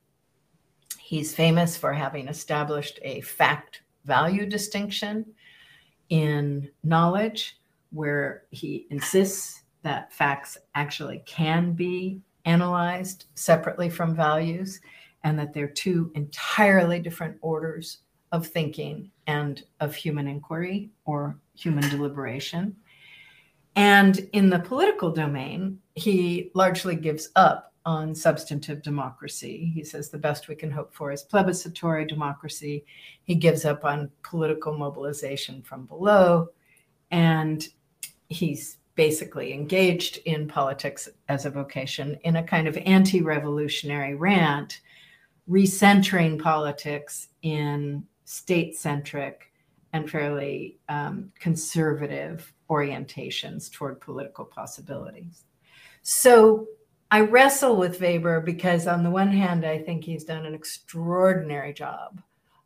He's 0.97 1.35
famous 1.35 1.77
for 1.77 1.93
having 1.93 2.27
established 2.27 2.99
a 3.03 3.21
fact 3.21 3.83
value 4.05 4.47
distinction 4.47 5.25
in 6.09 6.69
knowledge, 6.83 7.59
where 7.91 8.45
he 8.49 8.87
insists 8.89 9.61
that 9.83 10.11
facts 10.11 10.57
actually 10.73 11.21
can 11.27 11.73
be 11.73 12.19
analyzed 12.45 13.25
separately 13.35 13.91
from 13.91 14.15
values 14.15 14.81
and 15.23 15.37
that 15.37 15.53
they're 15.53 15.67
two 15.67 16.11
entirely 16.15 16.99
different 16.99 17.37
orders 17.41 17.99
of 18.31 18.47
thinking 18.47 19.11
and 19.27 19.63
of 19.79 19.93
human 19.93 20.27
inquiry 20.27 20.89
or 21.05 21.37
human 21.55 21.87
deliberation. 21.89 22.75
And 23.79 24.27
in 24.33 24.49
the 24.49 24.59
political 24.59 25.09
domain, 25.09 25.79
he 25.95 26.51
largely 26.53 26.97
gives 26.97 27.29
up 27.37 27.71
on 27.85 28.13
substantive 28.13 28.83
democracy. 28.83 29.71
He 29.73 29.85
says 29.85 30.09
the 30.09 30.17
best 30.17 30.49
we 30.49 30.55
can 30.55 30.69
hope 30.69 30.93
for 30.93 31.13
is 31.13 31.23
plebiscitary 31.23 32.05
democracy. 32.05 32.83
He 33.23 33.35
gives 33.35 33.63
up 33.63 33.85
on 33.85 34.11
political 34.21 34.77
mobilization 34.77 35.61
from 35.61 35.85
below. 35.85 36.49
And 37.11 37.65
he's 38.27 38.79
basically 38.95 39.53
engaged 39.53 40.17
in 40.25 40.49
politics 40.49 41.07
as 41.29 41.45
a 41.45 41.49
vocation 41.49 42.17
in 42.25 42.35
a 42.35 42.43
kind 42.43 42.67
of 42.67 42.75
anti 42.79 43.21
revolutionary 43.21 44.13
rant, 44.13 44.81
recentering 45.49 46.37
politics 46.37 47.29
in 47.43 48.03
state 48.25 48.75
centric 48.75 49.53
and 49.93 50.11
fairly 50.11 50.79
um, 50.89 51.31
conservative 51.39 52.53
orientations 52.69 53.71
toward 53.71 53.99
political 53.99 54.45
possibilities. 54.45 55.45
So 56.03 56.67
I 57.11 57.21
wrestle 57.21 57.75
with 57.75 57.99
Weber 57.99 58.41
because, 58.41 58.85
on 58.87 59.03
the 59.03 59.09
one 59.09 59.31
hand, 59.31 59.65
I 59.65 59.79
think 59.79 60.03
he's 60.03 60.23
done 60.23 60.45
an 60.45 60.53
extraordinary 60.53 61.73
job 61.73 62.21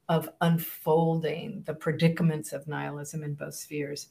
of 0.09 0.29
unfolding 0.41 1.63
the 1.65 1.73
predicaments 1.73 2.51
of 2.51 2.67
nihilism 2.67 3.23
in 3.23 3.35
both 3.35 3.55
spheres, 3.55 4.09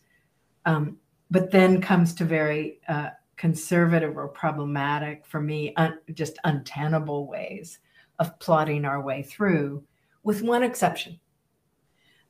um, 0.64 0.96
but 1.30 1.50
then 1.50 1.82
comes 1.82 2.14
to 2.14 2.24
very 2.24 2.80
uh, 2.88 3.10
conservative 3.36 4.16
or 4.16 4.28
problematic, 4.28 5.26
for 5.26 5.40
me, 5.40 5.74
un- 5.76 5.98
just 6.14 6.38
untenable 6.44 7.26
ways 7.26 7.78
of 8.18 8.38
plotting 8.38 8.84
our 8.84 9.02
way 9.02 9.22
through, 9.22 9.84
with 10.22 10.42
one 10.42 10.62
exception. 10.62 11.18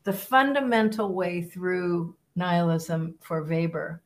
The 0.04 0.12
fundamental 0.12 1.14
way 1.14 1.42
through 1.42 2.16
nihilism 2.35 3.15
for 3.21 3.43
Weber 3.43 4.03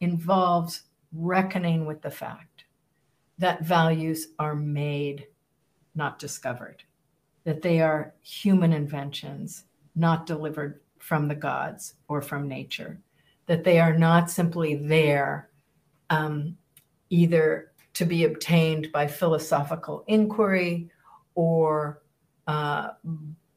involves 0.00 0.82
reckoning 1.12 1.86
with 1.86 2.02
the 2.02 2.10
fact 2.10 2.64
that 3.38 3.64
values 3.64 4.28
are 4.38 4.54
made, 4.54 5.26
not 5.94 6.18
discovered, 6.18 6.82
that 7.44 7.62
they 7.62 7.80
are 7.80 8.14
human 8.22 8.72
inventions, 8.72 9.64
not 9.94 10.26
delivered 10.26 10.80
from 10.98 11.28
the 11.28 11.34
gods 11.34 11.94
or 12.08 12.22
from 12.22 12.48
nature, 12.48 13.00
that 13.46 13.64
they 13.64 13.80
are 13.80 13.96
not 13.98 14.30
simply 14.30 14.76
there 14.76 15.50
um, 16.10 16.56
either 17.10 17.72
to 17.94 18.04
be 18.04 18.24
obtained 18.24 18.90
by 18.92 19.06
philosophical 19.06 20.04
inquiry 20.06 20.88
or 21.34 22.02
uh, 22.46 22.90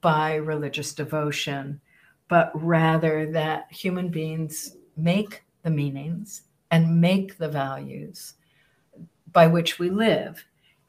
by 0.02 0.36
religious 0.36 0.94
devotion, 0.94 1.80
but 2.28 2.52
rather 2.54 3.32
that 3.32 3.72
human 3.72 4.10
beings 4.10 4.78
make 4.98 5.44
the 5.64 5.70
meanings 5.70 6.44
and 6.72 7.00
make 7.00 7.38
the 7.38 7.50
values 7.50 8.34
by 9.32 9.48
which 9.48 9.80
we 9.80 9.90
live. 9.90 10.44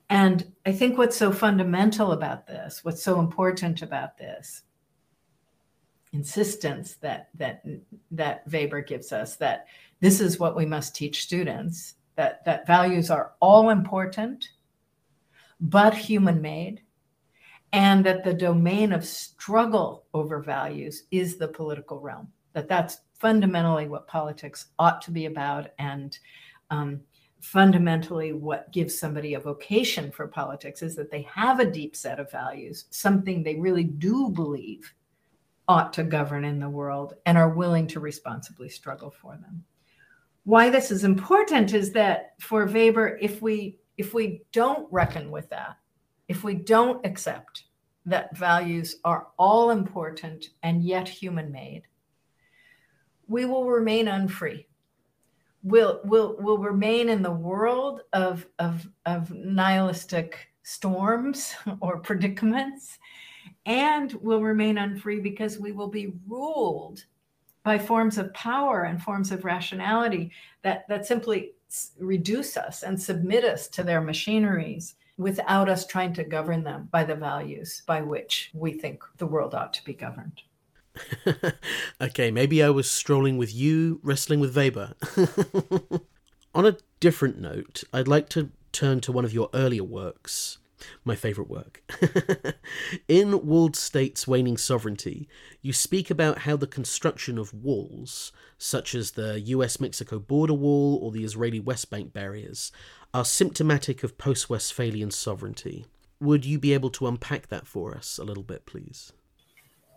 And 0.08 0.52
I 0.64 0.72
think 0.72 0.96
what's 0.96 1.16
so 1.16 1.32
fundamental 1.32 2.12
about 2.12 2.46
this, 2.46 2.84
what's 2.84 3.02
so 3.02 3.18
important 3.18 3.82
about 3.82 4.16
this 4.16 4.62
insistence 6.12 6.94
that 6.94 7.28
that 7.34 7.62
that 8.10 8.42
Weber 8.50 8.80
gives 8.80 9.12
us 9.12 9.36
that 9.36 9.66
this 10.00 10.20
is 10.20 10.38
what 10.38 10.56
we 10.56 10.64
must 10.64 10.94
teach 10.94 11.22
students 11.22 11.94
that 12.14 12.44
that 12.44 12.66
values 12.66 13.10
are 13.10 13.32
all 13.40 13.70
important 13.70 14.48
but 15.60 15.94
human 15.94 16.40
made 16.40 16.80
and 17.72 18.04
that 18.04 18.24
the 18.24 18.34
domain 18.34 18.92
of 18.92 19.04
struggle 19.04 20.04
over 20.14 20.40
values 20.40 21.04
is 21.10 21.36
the 21.36 21.48
political 21.48 22.00
realm 22.00 22.28
that 22.56 22.68
that's 22.68 23.00
fundamentally 23.18 23.86
what 23.86 24.06
politics 24.06 24.68
ought 24.78 25.02
to 25.02 25.10
be 25.10 25.26
about 25.26 25.68
and 25.78 26.18
um, 26.70 27.02
fundamentally 27.42 28.32
what 28.32 28.72
gives 28.72 28.98
somebody 28.98 29.34
a 29.34 29.40
vocation 29.40 30.10
for 30.10 30.26
politics 30.26 30.80
is 30.80 30.96
that 30.96 31.10
they 31.10 31.20
have 31.22 31.60
a 31.60 31.70
deep 31.70 31.94
set 31.94 32.18
of 32.18 32.30
values, 32.30 32.86
something 32.90 33.42
they 33.42 33.56
really 33.56 33.84
do 33.84 34.30
believe 34.30 34.92
ought 35.68 35.92
to 35.92 36.02
govern 36.02 36.46
in 36.46 36.58
the 36.58 36.68
world 36.68 37.14
and 37.26 37.36
are 37.36 37.50
willing 37.50 37.86
to 37.86 38.00
responsibly 38.00 38.70
struggle 38.70 39.10
for 39.10 39.32
them. 39.32 39.62
Why 40.44 40.70
this 40.70 40.90
is 40.90 41.04
important 41.04 41.74
is 41.74 41.92
that 41.92 42.34
for 42.40 42.64
Weber, 42.64 43.18
if 43.20 43.42
we 43.42 43.78
if 43.98 44.14
we 44.14 44.42
don't 44.52 44.90
reckon 44.90 45.30
with 45.30 45.48
that, 45.50 45.76
if 46.28 46.44
we 46.44 46.54
don't 46.54 47.04
accept 47.06 47.64
that 48.04 48.36
values 48.36 48.96
are 49.04 49.28
all 49.38 49.70
important 49.70 50.50
and 50.62 50.82
yet 50.82 51.08
human 51.08 51.50
made, 51.50 51.82
we 53.26 53.44
will 53.44 53.64
remain 53.64 54.08
unfree. 54.08 54.66
We'll, 55.62 56.00
we'll, 56.04 56.36
we'll 56.38 56.58
remain 56.58 57.08
in 57.08 57.22
the 57.22 57.32
world 57.32 58.02
of, 58.12 58.46
of, 58.60 58.88
of 59.04 59.32
nihilistic 59.32 60.48
storms 60.62 61.54
or 61.80 61.98
predicaments, 61.98 62.98
and 63.64 64.12
we'll 64.14 64.42
remain 64.42 64.78
unfree 64.78 65.20
because 65.20 65.58
we 65.58 65.72
will 65.72 65.88
be 65.88 66.12
ruled 66.28 67.04
by 67.64 67.78
forms 67.78 68.16
of 68.16 68.32
power 68.32 68.84
and 68.84 69.02
forms 69.02 69.32
of 69.32 69.44
rationality 69.44 70.30
that, 70.62 70.86
that 70.88 71.04
simply 71.04 71.52
reduce 71.98 72.56
us 72.56 72.84
and 72.84 73.00
submit 73.00 73.42
us 73.42 73.66
to 73.66 73.82
their 73.82 74.00
machineries 74.00 74.94
without 75.18 75.68
us 75.68 75.86
trying 75.86 76.12
to 76.14 76.24
govern 76.24 76.64
them 76.64 76.88
by 76.90 77.04
the 77.04 77.14
values 77.14 77.82
by 77.86 78.02
which 78.02 78.50
we 78.52 78.72
think 78.72 79.02
the 79.16 79.26
world 79.26 79.54
ought 79.54 79.72
to 79.74 79.84
be 79.84 79.94
governed. 79.94 80.42
okay, 82.00 82.30
maybe 82.30 82.62
I 82.62 82.70
was 82.70 82.90
strolling 82.90 83.36
with 83.36 83.54
you, 83.54 84.00
wrestling 84.02 84.40
with 84.40 84.56
Weber. 84.56 84.94
On 86.54 86.66
a 86.66 86.76
different 87.00 87.38
note, 87.38 87.84
I'd 87.92 88.08
like 88.08 88.28
to 88.30 88.50
turn 88.72 89.00
to 89.00 89.12
one 89.12 89.24
of 89.24 89.32
your 89.32 89.50
earlier 89.52 89.84
works, 89.84 90.58
my 91.04 91.14
favourite 91.14 91.50
work. 91.50 91.82
In 93.08 93.46
Walled 93.46 93.76
States 93.76 94.26
Waning 94.26 94.56
Sovereignty, 94.56 95.28
you 95.60 95.72
speak 95.72 96.10
about 96.10 96.38
how 96.38 96.56
the 96.56 96.66
construction 96.66 97.38
of 97.38 97.52
walls, 97.52 98.32
such 98.58 98.94
as 98.94 99.12
the 99.12 99.40
US 99.40 99.80
Mexico 99.80 100.18
border 100.18 100.54
wall 100.54 100.98
or 101.02 101.10
the 101.10 101.24
Israeli 101.24 101.60
West 101.60 101.90
Bank 101.90 102.12
barriers, 102.12 102.72
are 103.16 103.24
symptomatic 103.24 104.04
of 104.04 104.18
post 104.18 104.50
Westphalian 104.50 105.10
sovereignty. 105.10 105.86
Would 106.20 106.44
you 106.44 106.58
be 106.58 106.74
able 106.74 106.90
to 106.90 107.06
unpack 107.06 107.48
that 107.48 107.66
for 107.66 107.94
us 107.96 108.18
a 108.18 108.24
little 108.24 108.42
bit, 108.42 108.66
please? 108.66 109.10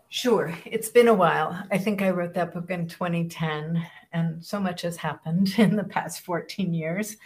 Sure. 0.08 0.56
It's 0.64 0.88
been 0.88 1.10
a 1.10 1.14
while. 1.14 1.62
I 1.70 1.80
think 1.80 2.02
I 2.02 2.12
wrote 2.12 2.34
that 2.36 2.54
book 2.54 2.70
in 2.70 2.88
2010, 2.88 3.86
and 4.14 4.44
so 4.44 4.58
much 4.58 4.84
has 4.84 4.96
happened 4.96 5.54
in 5.58 5.76
the 5.76 5.84
past 5.84 6.22
14 6.22 6.74
years. 6.74 7.18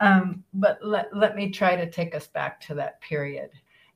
Um, 0.00 0.44
but 0.52 0.78
let, 0.82 1.16
let 1.16 1.36
me 1.36 1.50
try 1.50 1.74
to 1.74 1.90
take 1.90 2.14
us 2.14 2.26
back 2.26 2.60
to 2.66 2.74
that 2.74 3.00
period. 3.00 3.48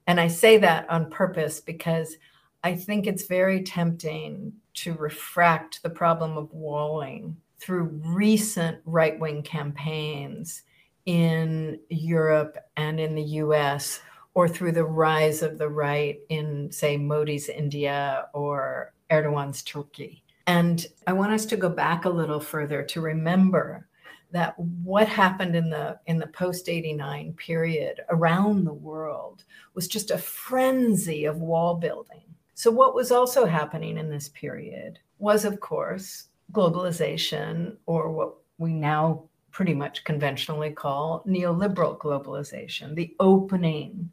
And 0.07 0.19
I 0.19 0.29
say 0.29 0.57
that 0.57 0.89
on 0.89 1.11
purpose 1.11 1.61
because 1.61 2.17
I 2.63 2.75
think 2.75 3.07
it's 3.07 3.27
very 3.27 3.63
tempting 3.63 4.55
to 4.77 4.95
refract 4.95 5.83
the 5.83 5.91
problem 5.91 6.39
of 6.39 6.55
walling 6.55 7.37
through 7.59 8.01
recent 8.03 8.79
right 8.87 9.21
wing 9.21 9.43
campaigns 9.43 10.63
in 11.07 11.79
Europe 11.89 12.57
and 12.77 12.99
in 12.99 13.15
the 13.15 13.23
US 13.23 14.01
or 14.35 14.49
through 14.49 14.73
the 14.73 14.85
rise 14.85 15.43
of 15.43 15.59
the 15.59 15.69
right 15.69 16.19
in, 16.29 16.71
say, 16.73 16.97
Modi's 16.97 17.49
India 17.49 18.29
or 18.33 18.93
Erdogan's 19.11 19.63
Turkey. 19.63 20.23
And 20.47 20.87
I 21.07 21.13
want 21.13 21.33
us 21.33 21.47
to 21.47 21.57
go 21.57 21.69
back 21.69 22.05
a 22.05 22.11
little 22.11 22.41
further 22.41 22.83
to 22.83 23.01
remember 23.01 23.87
that 24.33 24.59
what 24.59 25.07
happened 25.07 25.55
in 25.55 25.71
the 25.71 25.99
in 26.07 26.19
the 26.19 26.27
post 26.27 26.69
89 26.69 27.35
period 27.35 28.01
around 28.11 28.65
the 28.65 28.75
world 28.75 29.45
was 29.75 29.87
just 29.87 30.11
a 30.11 30.19
frenzy 30.19 31.25
of 31.25 31.37
wall 31.37 31.77
building. 31.77 32.25
So 32.55 32.71
what 32.71 32.97
was 32.97 33.13
also 33.13 33.47
happening 33.47 33.97
in 33.97 34.11
this 34.11 34.29
period 34.31 34.99
was 35.19 35.45
of 35.45 35.61
course 35.61 36.27
globalization 36.53 37.77
or 37.87 38.11
what 38.11 38.35
we 38.59 38.73
now 38.75 39.25
pretty 39.55 39.73
much 39.73 40.03
conventionally 40.03 40.73
call 40.73 41.23
neoliberal 41.29 41.97
globalization, 41.97 42.93
the 42.97 43.15
opening 43.21 44.11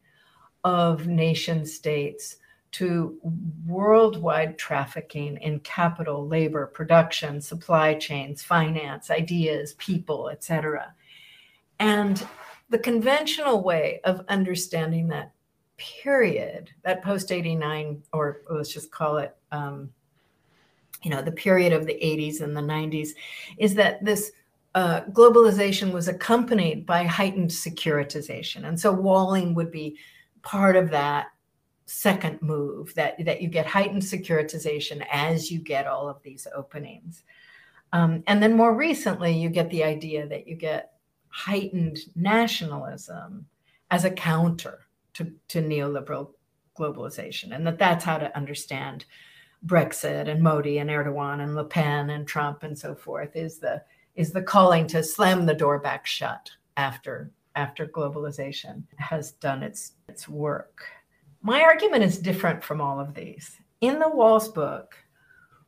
of 0.64 1.08
nation 1.08 1.66
states 1.66 2.38
to 2.72 3.18
worldwide 3.66 4.56
trafficking 4.60 5.38
in 5.38 5.60
capital, 5.62 6.28
labor, 6.28 6.68
production, 6.68 7.42
supply 7.42 7.96
chains, 7.96 8.44
finance, 8.44 9.10
ideas, 9.10 9.74
people, 9.80 10.30
etc. 10.30 10.94
And 11.80 12.24
the 12.70 12.78
conventional 12.78 13.64
way 13.64 14.00
of 14.04 14.24
understanding 14.30 15.08
that 15.08 15.32
period, 15.78 16.70
that 16.84 17.04
post 17.04 17.32
89, 17.32 18.04
or 18.14 18.42
let's 18.48 18.72
just 18.72 18.92
call 18.92 19.18
it, 19.18 19.36
um, 19.52 19.90
you 21.02 21.10
know, 21.10 21.24
the 21.24 21.32
period 21.32 21.74
of 21.74 21.88
the 21.88 21.96
80s 21.96 22.42
and 22.42 22.56
the 22.56 22.62
90s, 22.62 23.10
is 23.58 23.74
that 23.74 24.06
this 24.06 24.34
uh, 24.74 25.02
globalization 25.12 25.92
was 25.92 26.08
accompanied 26.08 26.86
by 26.86 27.04
heightened 27.04 27.50
securitization. 27.50 28.68
And 28.68 28.80
so 28.80 28.92
walling 28.92 29.54
would 29.54 29.72
be 29.72 29.98
part 30.44 30.76
of 30.76 30.90
that 30.92 31.28
second 31.86 32.42
move 32.42 32.94
that, 32.96 33.24
that 33.26 33.42
you 33.42 33.50
get 33.50 33.66
heightened 33.66 34.02
securitization 34.02 35.06
as 35.12 35.52
you 35.52 35.60
get 35.60 35.88
all 35.88 36.08
of 36.08 36.22
these 36.24 36.48
openings. 36.56 37.24
Um, 37.92 38.24
and 38.28 38.42
then 38.42 38.56
more 38.56 38.74
recently, 38.74 39.34
you 39.34 39.50
get 39.50 39.70
the 39.70 39.84
idea 39.84 40.26
that 40.28 40.48
you 40.48 40.56
get 40.56 40.94
heightened 41.28 42.00
nationalism 42.16 43.46
as 43.90 44.06
a 44.06 44.12
counter 44.12 44.80
to, 45.16 45.34
to 45.50 45.62
neoliberal 45.62 46.30
globalization, 46.78 47.54
and 47.54 47.68
that 47.68 47.78
that's 47.78 48.06
how 48.06 48.18
to 48.18 48.36
understand 48.38 49.04
Brexit 49.66 50.30
and 50.30 50.42
Modi 50.42 50.80
and 50.80 50.90
Erdogan 50.90 51.42
and 51.42 51.56
Le 51.56 51.66
Pen 51.66 52.10
and 52.12 52.26
Trump 52.26 52.64
and 52.64 52.78
so 52.78 52.96
forth 52.96 53.36
is 53.36 53.60
the 53.60 53.84
is 54.16 54.32
the 54.32 54.42
calling 54.42 54.88
to 54.88 55.04
slam 55.04 55.46
the 55.46 55.54
door 55.54 55.80
back 55.80 56.06
shut 56.06 56.52
after 56.78 57.32
after 57.56 57.86
globalization 57.86 58.84
has 58.98 59.34
done 59.34 59.64
its, 59.64 59.94
its 60.08 60.28
work. 60.28 60.86
My 61.42 61.62
argument 61.62 62.04
is 62.04 62.18
different 62.18 62.64
from 62.64 62.82
all 62.82 63.00
of 63.00 63.14
these. 63.14 63.58
In 63.82 64.00
the 64.00 64.10
Walls 64.10 64.50
book, 64.50 64.96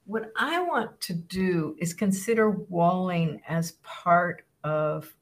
what 0.05 0.31
I 0.37 0.61
want 0.63 0.99
to 1.01 1.13
do 1.13 1.75
is 1.79 1.93
consider 1.93 2.51
walling 2.51 3.41
as 3.47 3.73
part 3.83 4.45
of 4.63 5.13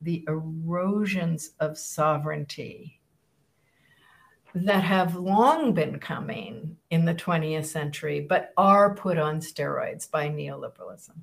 the 0.00 0.24
erosions 0.28 1.50
of 1.60 1.78
sovereignty 1.78 3.00
that 4.54 4.82
have 4.82 5.16
long 5.16 5.74
been 5.74 5.98
coming 5.98 6.76
in 6.90 7.04
the 7.04 7.14
20th 7.14 7.66
century, 7.66 8.20
but 8.20 8.52
are 8.56 8.94
put 8.94 9.18
on 9.18 9.40
steroids 9.40 10.10
by 10.10 10.28
neoliberalism. 10.28 11.16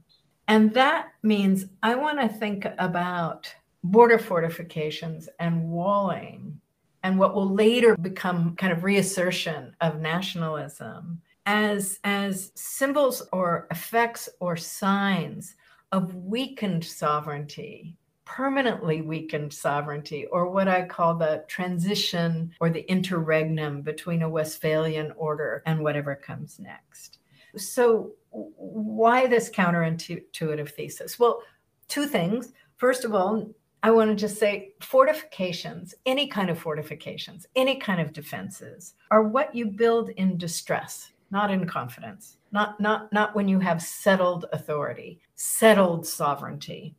And 0.48 0.74
that 0.74 1.14
means 1.22 1.66
I 1.82 1.96
want 1.96 2.20
to 2.20 2.28
think 2.28 2.68
about 2.78 3.54
border 3.84 4.20
fortifications 4.20 5.30
and 5.40 5.70
walling 5.70 6.60
and 7.04 7.20
what 7.20 7.36
will 7.36 7.54
later 7.54 7.98
become 7.98 8.56
kind 8.56 8.72
of 8.72 8.84
reassertion 8.84 9.76
of 9.82 10.00
nationalism 10.00 11.22
as 11.46 12.00
as 12.06 12.54
symbols 12.56 13.28
or 13.34 13.68
effects 13.70 14.30
or 14.40 14.56
signs 14.56 15.56
of 15.92 16.16
weakened 16.16 16.86
sovereignty 16.86 17.98
permanently 18.26 19.02
weakened 19.02 19.54
sovereignty 19.54 20.26
or 20.28 20.50
what 20.50 20.70
i 20.70 20.82
call 20.82 21.14
the 21.14 21.44
transition 21.50 22.50
or 22.62 22.70
the 22.70 22.90
interregnum 22.90 23.82
between 23.82 24.22
a 24.22 24.30
westphalian 24.30 25.12
order 25.18 25.62
and 25.66 25.84
whatever 25.84 26.16
comes 26.16 26.58
next. 26.60 27.20
So 27.58 28.14
why 28.34 29.28
this 29.28 29.50
counterintuitive 29.50 30.70
thesis 30.70 31.20
well 31.20 31.42
two 31.88 32.08
things 32.08 32.52
first 32.78 33.06
of 33.06 33.14
all 33.14 33.48
I 33.86 33.92
want 33.92 34.12
to 34.12 34.16
just 34.16 34.40
say 34.40 34.76
fortifications, 34.80 35.94
any 36.06 36.28
kind 36.28 36.50
of 36.50 36.58
fortifications, 36.58 37.46
any 37.54 37.76
kind 37.76 38.00
of 38.00 38.14
defenses 38.14 38.94
are 39.12 39.24
what 39.24 39.54
you 39.54 39.66
build 39.66 40.08
in 40.12 40.38
distress, 40.38 41.12
not 41.32 41.52
in 41.52 41.68
confidence, 41.68 42.38
not, 42.54 42.80
not, 42.80 43.12
not 43.12 43.36
when 43.36 43.50
you 43.50 43.60
have 43.60 43.82
settled 43.82 44.46
authority, 44.54 45.20
settled 45.36 46.08
sovereignty. 46.08 46.96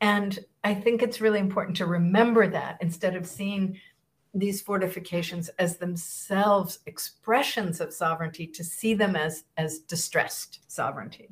And 0.00 0.38
I 0.62 0.74
think 0.74 1.02
it's 1.02 1.20
really 1.20 1.40
important 1.40 1.76
to 1.78 1.86
remember 1.86 2.46
that 2.46 2.78
instead 2.80 3.16
of 3.16 3.26
seeing 3.26 3.80
these 4.34 4.62
fortifications 4.62 5.48
as 5.58 5.76
themselves 5.76 6.78
expressions 6.86 7.80
of 7.80 7.92
sovereignty, 7.92 8.46
to 8.46 8.64
see 8.64 8.94
them 8.94 9.16
as, 9.16 9.44
as 9.56 9.80
distressed 9.80 10.60
sovereignty. 10.68 11.28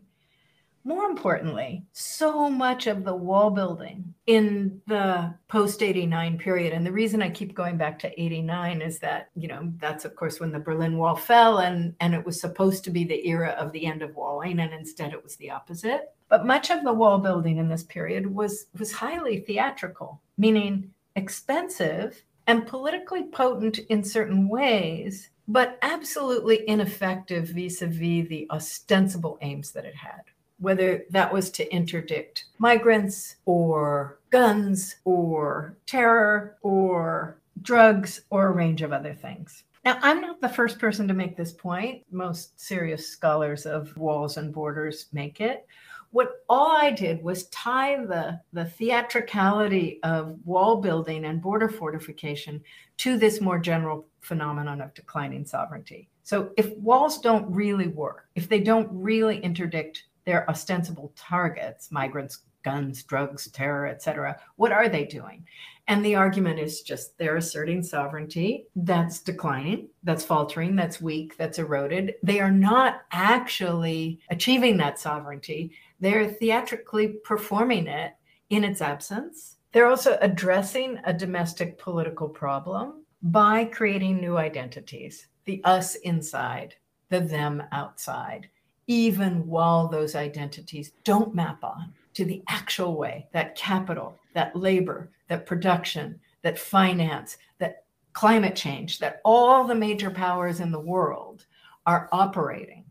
More 0.83 1.05
importantly, 1.05 1.85
so 1.93 2.49
much 2.49 2.87
of 2.87 3.05
the 3.05 3.15
wall 3.15 3.51
building 3.51 4.15
in 4.27 4.81
the 4.87 5.35
post 5.49 5.83
89 5.83 6.39
period, 6.39 6.73
and 6.73 6.87
the 6.87 6.93
reason 6.93 7.21
I 7.21 7.29
keep 7.29 7.55
going 7.55 7.77
back 7.77 7.99
to 7.99 8.21
89 8.21 8.81
is 8.81 8.99
that, 9.01 9.29
you 9.35 9.47
know, 9.47 9.71
that's 9.77 10.07
of 10.07 10.17
course 10.17 10.41
when 10.41 10.53
the 10.53 10.59
Berlin 10.59 10.97
Wall 10.97 11.17
fell 11.17 11.59
and, 11.59 11.95
and 12.01 12.15
it 12.15 12.25
was 12.25 12.41
supposed 12.41 12.83
to 12.85 12.91
be 12.91 13.05
the 13.05 13.29
era 13.29 13.51
of 13.59 13.73
the 13.73 13.85
end 13.85 14.01
of 14.01 14.17
walling, 14.17 14.59
and 14.59 14.73
instead 14.73 15.13
it 15.13 15.23
was 15.23 15.37
the 15.37 15.51
opposite. 15.51 16.15
But 16.31 16.47
much 16.47 16.71
of 16.71 16.83
the 16.83 16.95
wall 16.95 17.19
building 17.19 17.59
in 17.59 17.69
this 17.69 17.83
period 17.83 18.27
was, 18.27 18.67
was 18.79 18.91
highly 18.91 19.41
theatrical, 19.41 20.23
meaning 20.39 20.93
expensive 21.15 22.23
and 22.47 22.67
politically 22.67 23.25
potent 23.25 23.79
in 23.79 24.03
certain 24.03 24.49
ways, 24.49 25.31
but 25.49 25.79
absolutely 25.83 26.69
ineffective 26.69 27.49
vis 27.49 27.83
a 27.83 27.87
vis 27.87 28.29
the 28.29 28.47
ostensible 28.51 29.39
aims 29.41 29.73
that 29.73 29.85
it 29.85 29.95
had 29.95 30.23
whether 30.61 31.05
that 31.09 31.33
was 31.33 31.51
to 31.51 31.75
interdict 31.75 32.45
migrants 32.59 33.37
or 33.47 34.21
guns 34.31 34.97
or 35.05 35.77
terror 35.87 36.57
or 36.63 37.41
drugs, 37.63 38.23
or 38.31 38.47
a 38.47 38.53
range 38.53 38.83
of 38.83 38.93
other 38.93 39.15
things. 39.15 39.65
Now, 39.85 39.99
I'm 40.03 40.21
not 40.21 40.41
the 40.41 40.49
first 40.49 40.79
person 40.79 41.09
to 41.09 41.15
make 41.15 41.37
this 41.37 41.53
point. 41.53 42.05
Most 42.11 42.59
serious 42.61 43.07
scholars 43.07 43.67
of 43.67 43.97
walls 43.97 44.37
and 44.37 44.53
borders 44.53 45.07
make 45.13 45.41
it. 45.41 45.67
What 46.13 46.43
all 46.49 46.73
I 46.77 46.91
did 46.91 47.23
was 47.23 47.47
tie 47.47 47.97
the, 48.05 48.41
the 48.53 48.65
theatricality 48.65 50.01
of 50.03 50.37
wall 50.45 50.81
building 50.81 51.25
and 51.25 51.41
border 51.41 51.69
fortification 51.69 52.63
to 52.99 53.17
this 53.17 53.41
more 53.41 53.59
general 53.59 54.07
phenomenon 54.21 54.81
of 54.81 54.93
declining 54.95 55.45
sovereignty. 55.45 56.09
So, 56.25 56.51
if 56.57 56.77
walls 56.77 57.19
don't 57.19 57.51
really 57.53 57.89
work, 57.89 58.29
if 58.35 58.49
they 58.49 58.61
don't 58.61 58.89
really 58.91 59.39
interdict 59.39 60.05
their 60.25 60.49
ostensible 60.51 61.13
targets, 61.17 61.91
migrants, 61.91 62.41
guns, 62.63 63.03
drugs, 63.05 63.49
terror, 63.51 63.87
etc., 63.87 64.39
what 64.57 64.73
are 64.73 64.89
they 64.89 65.05
doing? 65.05 65.45
And 65.91 66.05
the 66.05 66.15
argument 66.15 66.61
is 66.61 66.83
just 66.83 67.19
they're 67.19 67.35
asserting 67.35 67.83
sovereignty 67.83 68.69
that's 68.77 69.19
declining, 69.19 69.89
that's 70.05 70.25
faltering, 70.25 70.77
that's 70.77 71.01
weak, 71.01 71.37
that's 71.37 71.59
eroded. 71.59 72.15
They 72.23 72.39
are 72.39 72.53
not 72.53 73.03
actually 73.11 74.21
achieving 74.31 74.77
that 74.77 75.01
sovereignty. 75.01 75.73
They're 75.99 76.29
theatrically 76.29 77.09
performing 77.25 77.89
it 77.89 78.13
in 78.51 78.63
its 78.63 78.81
absence. 78.81 79.57
They're 79.73 79.89
also 79.89 80.17
addressing 80.21 81.01
a 81.03 81.13
domestic 81.13 81.77
political 81.77 82.29
problem 82.29 83.05
by 83.21 83.65
creating 83.65 84.21
new 84.21 84.37
identities 84.37 85.27
the 85.45 85.61
us 85.65 85.97
inside, 85.97 86.77
the 87.09 87.19
them 87.19 87.65
outside, 87.73 88.49
even 88.87 89.45
while 89.45 89.89
those 89.89 90.15
identities 90.15 90.93
don't 91.03 91.35
map 91.35 91.65
on 91.65 91.93
to 92.15 92.25
the 92.25 92.43
actual 92.49 92.97
way 92.97 93.29
that 93.33 93.57
capital, 93.57 94.19
that 94.35 94.55
labor, 94.57 95.11
that 95.29 95.47
production, 95.47 96.19
that 96.43 96.59
finance, 96.59 97.39
that 97.59 97.85
climate 98.13 98.57
change, 98.57 98.99
that 98.99 99.21
all 99.25 99.65
the 99.65 99.75
major 99.75 100.11
powers 100.11 100.61
in 100.61 100.71
the 100.71 100.81
world 100.81 101.47
are 101.87 102.09
operating. 102.13 102.85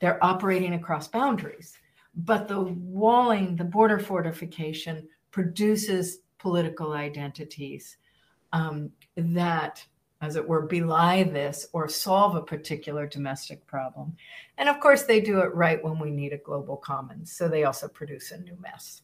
They're 0.00 0.22
operating 0.24 0.74
across 0.74 1.08
boundaries. 1.08 1.78
But 2.14 2.48
the 2.48 2.60
walling, 2.62 3.56
the 3.56 3.64
border 3.64 3.98
fortification 3.98 5.08
produces 5.30 6.18
political 6.38 6.92
identities 6.92 7.96
um, 8.52 8.90
that, 9.16 9.84
as 10.20 10.36
it 10.36 10.46
were, 10.46 10.62
belie 10.62 11.22
this 11.22 11.68
or 11.72 11.88
solve 11.88 12.34
a 12.34 12.42
particular 12.42 13.06
domestic 13.06 13.66
problem. 13.66 14.16
And 14.58 14.68
of 14.68 14.80
course, 14.80 15.04
they 15.04 15.20
do 15.20 15.40
it 15.40 15.54
right 15.54 15.82
when 15.82 15.98
we 15.98 16.10
need 16.10 16.32
a 16.32 16.38
global 16.38 16.76
commons. 16.76 17.32
So 17.32 17.48
they 17.48 17.64
also 17.64 17.88
produce 17.88 18.30
a 18.30 18.38
new 18.38 18.56
mess. 18.60 19.02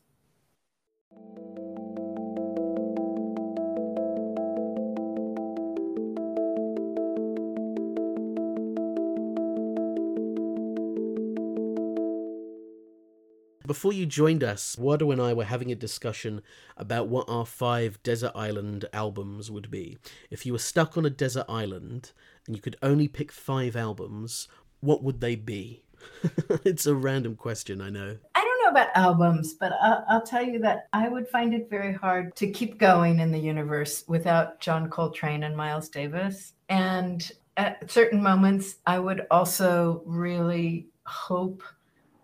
Before 13.73 13.95
you 13.95 14.05
joined 14.05 14.45
us, 14.45 14.77
Eduardo 14.77 15.13
and 15.13 15.23
I 15.23 15.33
were 15.33 15.47
having 15.47 15.73
a 15.73 15.75
discussion 15.75 16.43
about 16.77 17.09
what 17.09 17.27
our 17.27 17.47
five 17.47 18.03
desert 18.03 18.33
island 18.35 18.85
albums 18.93 19.51
would 19.51 19.71
be. 19.71 19.97
If 20.31 20.45
you 20.45 20.53
were 20.53 20.59
stuck 20.59 20.99
on 20.99 21.07
a 21.07 21.11
desert 21.11 21.47
island 21.49 22.13
and 22.47 22.55
you 22.55 22.61
could 22.61 22.77
only 22.83 23.09
pick 23.09 23.33
five 23.33 23.75
albums, 23.75 24.47
what 24.81 25.03
would 25.03 25.23
they 25.23 25.37
be? 25.37 25.85
it's 26.67 26.85
a 26.85 26.95
random 26.95 27.35
question, 27.35 27.81
I 27.81 27.89
know. 27.89 28.19
I 28.35 28.45
don't 28.45 28.63
know 28.63 28.79
about 28.79 28.95
albums, 28.95 29.55
but 29.55 29.73
I'll, 29.81 30.05
I'll, 30.07 30.27
tell 30.27 30.43
you 30.45 30.59
that 30.59 30.89
I 30.93 31.09
would 31.09 31.27
find 31.27 31.55
it 31.55 31.71
very 31.71 31.95
hard 31.95 32.37
to 32.37 32.51
keep 32.51 32.77
going 32.79 33.21
in 33.21 33.33
the 33.33 33.41
universe 33.41 34.05
without 34.07 34.61
John 34.61 34.91
Coltrane 34.91 35.45
and 35.45 35.57
Miles 35.57 35.89
Davis. 35.89 36.53
And 36.69 37.33
at 37.57 37.91
certain 37.91 38.23
moments, 38.23 38.77
I 38.87 38.99
would 38.99 39.27
also 39.31 40.03
really 40.05 40.89
hope 41.07 41.63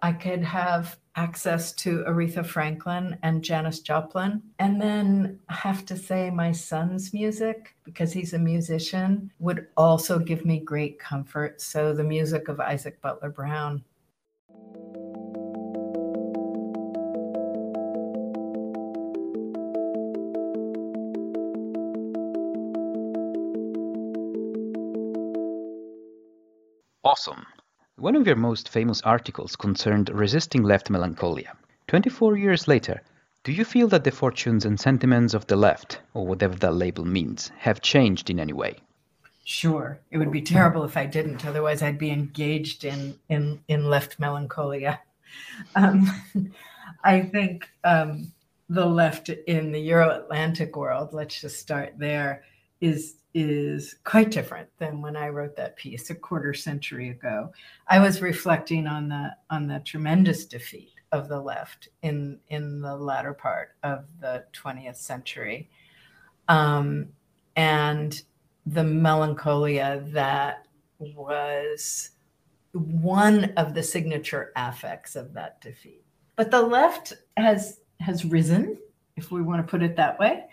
I 0.03 0.13
could 0.13 0.45
have 0.45 0.99
access 1.19 1.73
to 1.73 2.05
Aretha 2.05 2.47
Franklin 2.47 3.19
and 3.25 3.43
Janis 3.43 3.81
Joplin. 3.81 4.41
And 4.61 4.81
then 4.81 5.41
I 5.49 5.55
have 5.55 5.85
to 5.87 5.97
say, 5.97 6.31
my 6.31 6.53
son's 6.53 7.13
music, 7.13 7.75
because 7.83 8.13
he's 8.13 8.35
a 8.35 8.39
musician, 8.39 9.33
would 9.41 9.67
also 9.77 10.21
give 10.21 10.45
me 10.45 10.61
great 10.61 11.01
comfort. 11.01 11.61
So 11.61 11.93
the 11.93 12.05
music 12.05 12.47
of 12.47 12.61
Isaac 12.61 13.01
Butler 13.03 13.31
Brown. 13.31 13.83
Awesome. 27.03 27.45
One 27.99 28.15
of 28.15 28.29
your 28.29 28.37
most 28.37 28.69
famous 28.69 29.03
articles 29.03 29.57
concerned 29.57 30.09
resisting 30.11 30.63
left 30.63 30.89
melancholia. 30.89 31.57
24 31.89 32.37
years 32.37 32.69
later, 32.69 33.03
do 33.43 33.51
you 33.51 33.65
feel 33.65 33.89
that 33.89 34.05
the 34.05 34.13
fortunes 34.13 34.65
and 34.65 34.79
sentiments 34.79 35.35
of 35.35 35.49
the 35.49 35.57
left, 35.57 35.99
or 36.15 36.25
whatever 36.25 36.55
that 36.55 36.75
label 36.75 37.05
means, 37.05 37.51
have 37.59 37.81
changed 37.81 38.31
in 38.31 38.39
any 38.39 38.53
way? 38.53 38.77
Sure. 39.45 39.99
It 40.13 40.19
would 40.19 40.31
be 40.31 40.43
terrible 40.43 40.85
if 40.85 40.97
I 40.97 41.07
didn't. 41.07 41.45
Otherwise, 41.45 41.83
I'd 41.83 41.99
be 41.99 42.11
engaged 42.11 42.85
in 42.85 43.19
in, 43.29 43.65
in 43.67 43.91
left 43.91 44.21
melancholia. 44.21 45.01
Um, 45.75 46.09
I 47.03 47.23
think 47.23 47.69
um, 47.83 48.33
the 48.69 48.87
left 48.87 49.29
in 49.29 49.73
the 49.73 49.81
Euro 49.81 50.11
Atlantic 50.11 50.77
world, 50.77 51.13
let's 51.13 51.41
just 51.41 51.59
start 51.59 51.95
there, 51.99 52.45
is 52.81 53.17
is 53.35 53.97
quite 54.05 54.31
different 54.31 54.69
than 54.79 55.03
when 55.03 55.17
I 55.17 55.29
wrote 55.29 55.55
that 55.57 55.77
piece 55.77 56.11
a 56.11 56.15
quarter 56.15 56.55
century 56.55 57.11
ago. 57.11 57.53
I 57.87 57.99
was 57.99 58.23
reflecting 58.23 58.87
on 58.87 59.09
the 59.09 59.37
on 59.51 59.67
the 59.67 59.81
tremendous 59.85 60.47
defeat 60.47 60.93
of 61.13 61.29
the 61.29 61.41
left 61.41 61.89
in 62.03 62.39
in 62.49 62.81
the 62.81 62.97
latter 62.97 63.35
part 63.35 63.71
of 63.83 64.05
the 64.21 64.45
20th 64.53 64.97
century, 64.97 65.69
um, 66.49 67.09
and 67.57 68.23
the 68.67 68.85
melancholia 68.85 70.05
that 70.09 70.67
was 70.99 72.11
one 72.73 73.53
of 73.57 73.75
the 73.75 73.83
signature 73.83 74.53
affects 74.57 75.17
of 75.17 75.33
that 75.35 75.61
defeat. 75.61 76.05
But 76.37 76.51
the 76.51 76.63
left 76.63 77.15
has 77.37 77.81
has 78.01 78.25
risen, 78.25 78.79
if 79.17 79.31
we 79.31 79.43
want 79.43 79.65
to 79.67 79.71
put 79.71 79.83
it 79.83 79.97
that 79.97 80.19
way, 80.19 80.45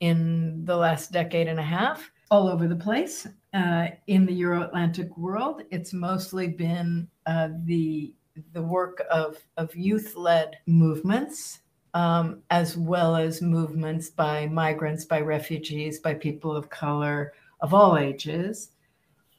in 0.00 0.64
the 0.64 0.76
last 0.76 1.12
decade 1.12 1.48
and 1.48 1.58
a 1.58 1.62
half 1.64 2.10
all 2.30 2.48
over 2.48 2.66
the 2.66 2.76
place 2.76 3.26
uh, 3.52 3.86
in 4.06 4.26
the 4.26 4.34
Euro 4.34 4.62
Atlantic 4.62 5.16
world. 5.16 5.62
It's 5.70 5.92
mostly 5.92 6.48
been 6.48 7.08
uh, 7.26 7.48
the 7.64 8.14
the 8.52 8.62
work 8.62 9.02
of, 9.10 9.38
of 9.56 9.74
youth 9.76 10.16
led 10.16 10.56
movements, 10.66 11.60
um, 11.94 12.42
as 12.50 12.76
well 12.76 13.14
as 13.14 13.40
movements 13.40 14.10
by 14.10 14.46
migrants, 14.46 15.04
by 15.04 15.20
refugees, 15.20 16.00
by 16.00 16.14
people 16.14 16.56
of 16.56 16.68
color 16.68 17.32
of 17.60 17.72
all 17.72 17.96
ages, 17.96 18.70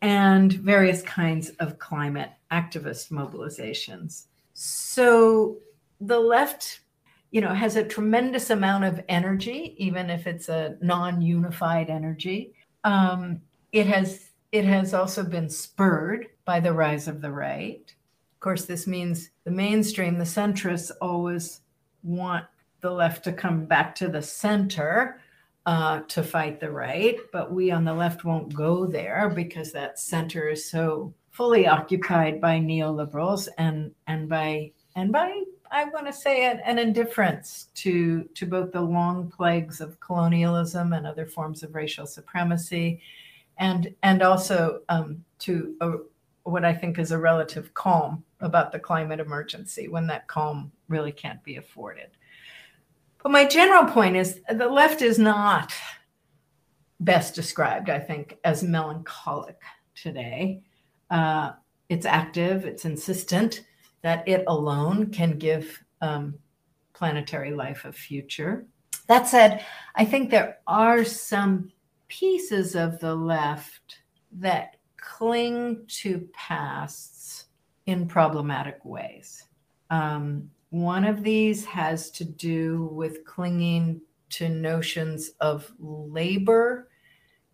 and 0.01 0.53
various 0.53 1.01
kinds 1.01 1.49
of 1.59 1.77
climate 1.77 2.31
activist 2.51 3.11
mobilizations. 3.11 4.27
So 4.53 5.57
the 5.99 6.19
left 6.19 6.79
you 7.35 7.41
know 7.41 7.53
has 7.53 7.75
a 7.75 7.83
tremendous 7.83 8.49
amount 8.49 8.85
of 8.85 9.03
energy 9.09 9.75
even 9.77 10.09
if 10.09 10.25
it's 10.25 10.47
a 10.47 10.77
non-unified 10.81 11.89
energy 11.89 12.53
um, 12.85 13.41
it 13.73 13.87
has 13.87 14.29
it 14.55 14.63
has 14.63 14.93
also 14.93 15.21
been 15.21 15.49
spurred 15.49 16.27
by 16.45 16.61
the 16.61 16.71
rise 16.71 17.09
of 17.09 17.19
the 17.19 17.31
right. 17.31 17.93
Of 18.33 18.39
course, 18.39 18.63
this 18.63 18.87
means 18.87 19.31
the 19.43 19.51
mainstream, 19.51 20.17
the 20.17 20.23
centrists, 20.23 20.91
always 21.01 21.59
want 22.03 22.45
the 22.79 22.89
left 22.89 23.25
to 23.25 23.33
come 23.33 23.65
back 23.65 23.93
to 23.95 24.07
the 24.07 24.21
center 24.21 25.19
uh, 25.65 26.01
to 26.07 26.23
fight 26.23 26.61
the 26.61 26.71
right, 26.71 27.17
but 27.33 27.51
we 27.51 27.69
on 27.69 27.83
the 27.83 27.93
left 27.93 28.23
won't 28.23 28.53
go 28.53 28.85
there 28.85 29.29
because 29.29 29.73
that 29.73 29.99
center 29.99 30.47
is 30.47 30.71
so 30.71 31.13
fully 31.31 31.67
occupied 31.67 32.39
by 32.39 32.57
neoliberals 32.57 33.49
and 33.57 33.91
and 34.07 34.29
by 34.29 34.71
and 34.95 35.11
by 35.11 35.43
I 35.71 35.85
want 35.85 36.07
to 36.07 36.13
say 36.13 36.45
an, 36.45 36.59
an, 36.65 36.79
indifference 36.79 37.69
to 37.75 38.23
to 38.33 38.45
both 38.45 38.71
the 38.71 38.81
long 38.81 39.29
plagues 39.29 39.81
of 39.81 39.99
colonialism 39.99 40.93
and 40.93 41.05
other 41.05 41.25
forms 41.25 41.63
of 41.63 41.75
racial 41.75 42.05
supremacy, 42.05 43.01
and 43.57 43.93
and 44.03 44.21
also 44.21 44.81
um, 44.89 45.23
to 45.39 45.75
a, 45.81 45.93
what 46.43 46.65
I 46.65 46.73
think 46.73 46.99
is 46.99 47.11
a 47.11 47.17
relative 47.17 47.73
calm 47.73 48.23
about 48.41 48.71
the 48.71 48.79
climate 48.79 49.19
emergency 49.19 49.87
when 49.87 50.07
that 50.07 50.27
calm 50.27 50.71
really 50.87 51.11
can't 51.11 51.43
be 51.43 51.57
afforded. 51.57 52.09
But 53.23 53.31
my 53.31 53.45
general 53.45 53.85
point 53.85 54.15
is 54.15 54.41
the 54.49 54.67
left 54.67 55.01
is 55.01 55.17
not 55.17 55.73
best 56.99 57.33
described, 57.33 57.89
I 57.89 57.99
think, 57.99 58.37
as 58.43 58.63
melancholic 58.63 59.59
today. 59.95 60.61
Uh, 61.09 61.53
it's 61.89 62.05
active, 62.05 62.65
it's 62.65 62.85
insistent 62.85 63.63
that 64.05 64.27
it 64.27 64.43
alone 64.45 65.09
can 65.09 65.35
give 65.35 65.83
um, 65.99 66.35
planetary 66.93 67.49
life 67.49 67.85
a 67.85 67.91
future. 67.91 68.67
That 69.07 69.27
said, 69.27 69.65
I 69.95 70.05
think 70.05 70.29
there 70.29 70.59
are 70.67 71.03
some 71.03 71.71
pieces 72.07 72.75
of 72.75 72.99
the 72.99 73.15
left 73.15 74.01
that 74.33 74.75
cling 74.97 75.85
to 75.87 76.29
pasts 76.33 77.45
in 77.87 78.07
problematic 78.07 78.77
ways. 78.85 79.45
Um, 79.89 80.51
one 80.69 81.03
of 81.03 81.23
these 81.23 81.65
has 81.65 82.11
to 82.11 82.23
do 82.23 82.89
with 82.91 83.25
clinging 83.25 84.01
to 84.29 84.49
notions 84.49 85.31
of 85.41 85.73
labor 85.79 86.89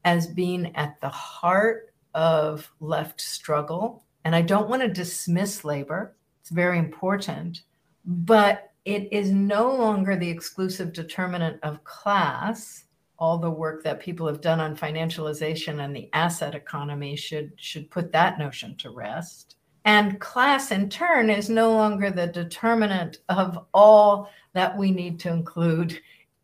as 0.04 0.28
being 0.28 0.76
at 0.76 1.00
the 1.00 1.08
heart 1.08 1.94
of 2.14 2.70
left 2.82 3.22
struggle. 3.22 4.04
And 4.26 4.36
I 4.36 4.42
don't 4.42 4.68
want 4.68 4.82
to 4.82 4.90
dismiss 4.90 5.64
labor, 5.64 6.18
very 6.52 6.78
important, 6.78 7.64
but 8.06 8.72
it 8.86 9.12
is 9.12 9.32
no 9.32 9.74
longer 9.76 10.16
the 10.16 10.30
exclusive 10.30 10.94
determinant 10.94 11.60
of 11.64 11.84
class. 11.84 12.86
All 13.20 13.38
the 13.38 13.50
work 13.50 13.84
that 13.84 14.00
people 14.00 14.28
have 14.28 14.42
done 14.42 14.60
on 14.60 14.76
financialization 14.76 15.84
and 15.84 15.96
the 15.96 16.10
asset 16.14 16.56
economy 16.56 17.16
should, 17.16 17.52
should 17.56 17.92
put 17.92 18.12
that 18.12 18.40
notion 18.40 18.76
to 18.78 18.90
rest. 18.90 19.58
And 19.86 20.20
class, 20.20 20.72
in 20.72 20.90
turn, 20.90 21.30
is 21.30 21.50
no 21.50 21.72
longer 21.72 22.12
the 22.12 22.28
determinant 22.28 23.20
of 23.30 23.66
all 23.74 24.30
that 24.54 24.78
we 24.78 24.92
need 24.92 25.20
to 25.22 25.30
include 25.30 26.00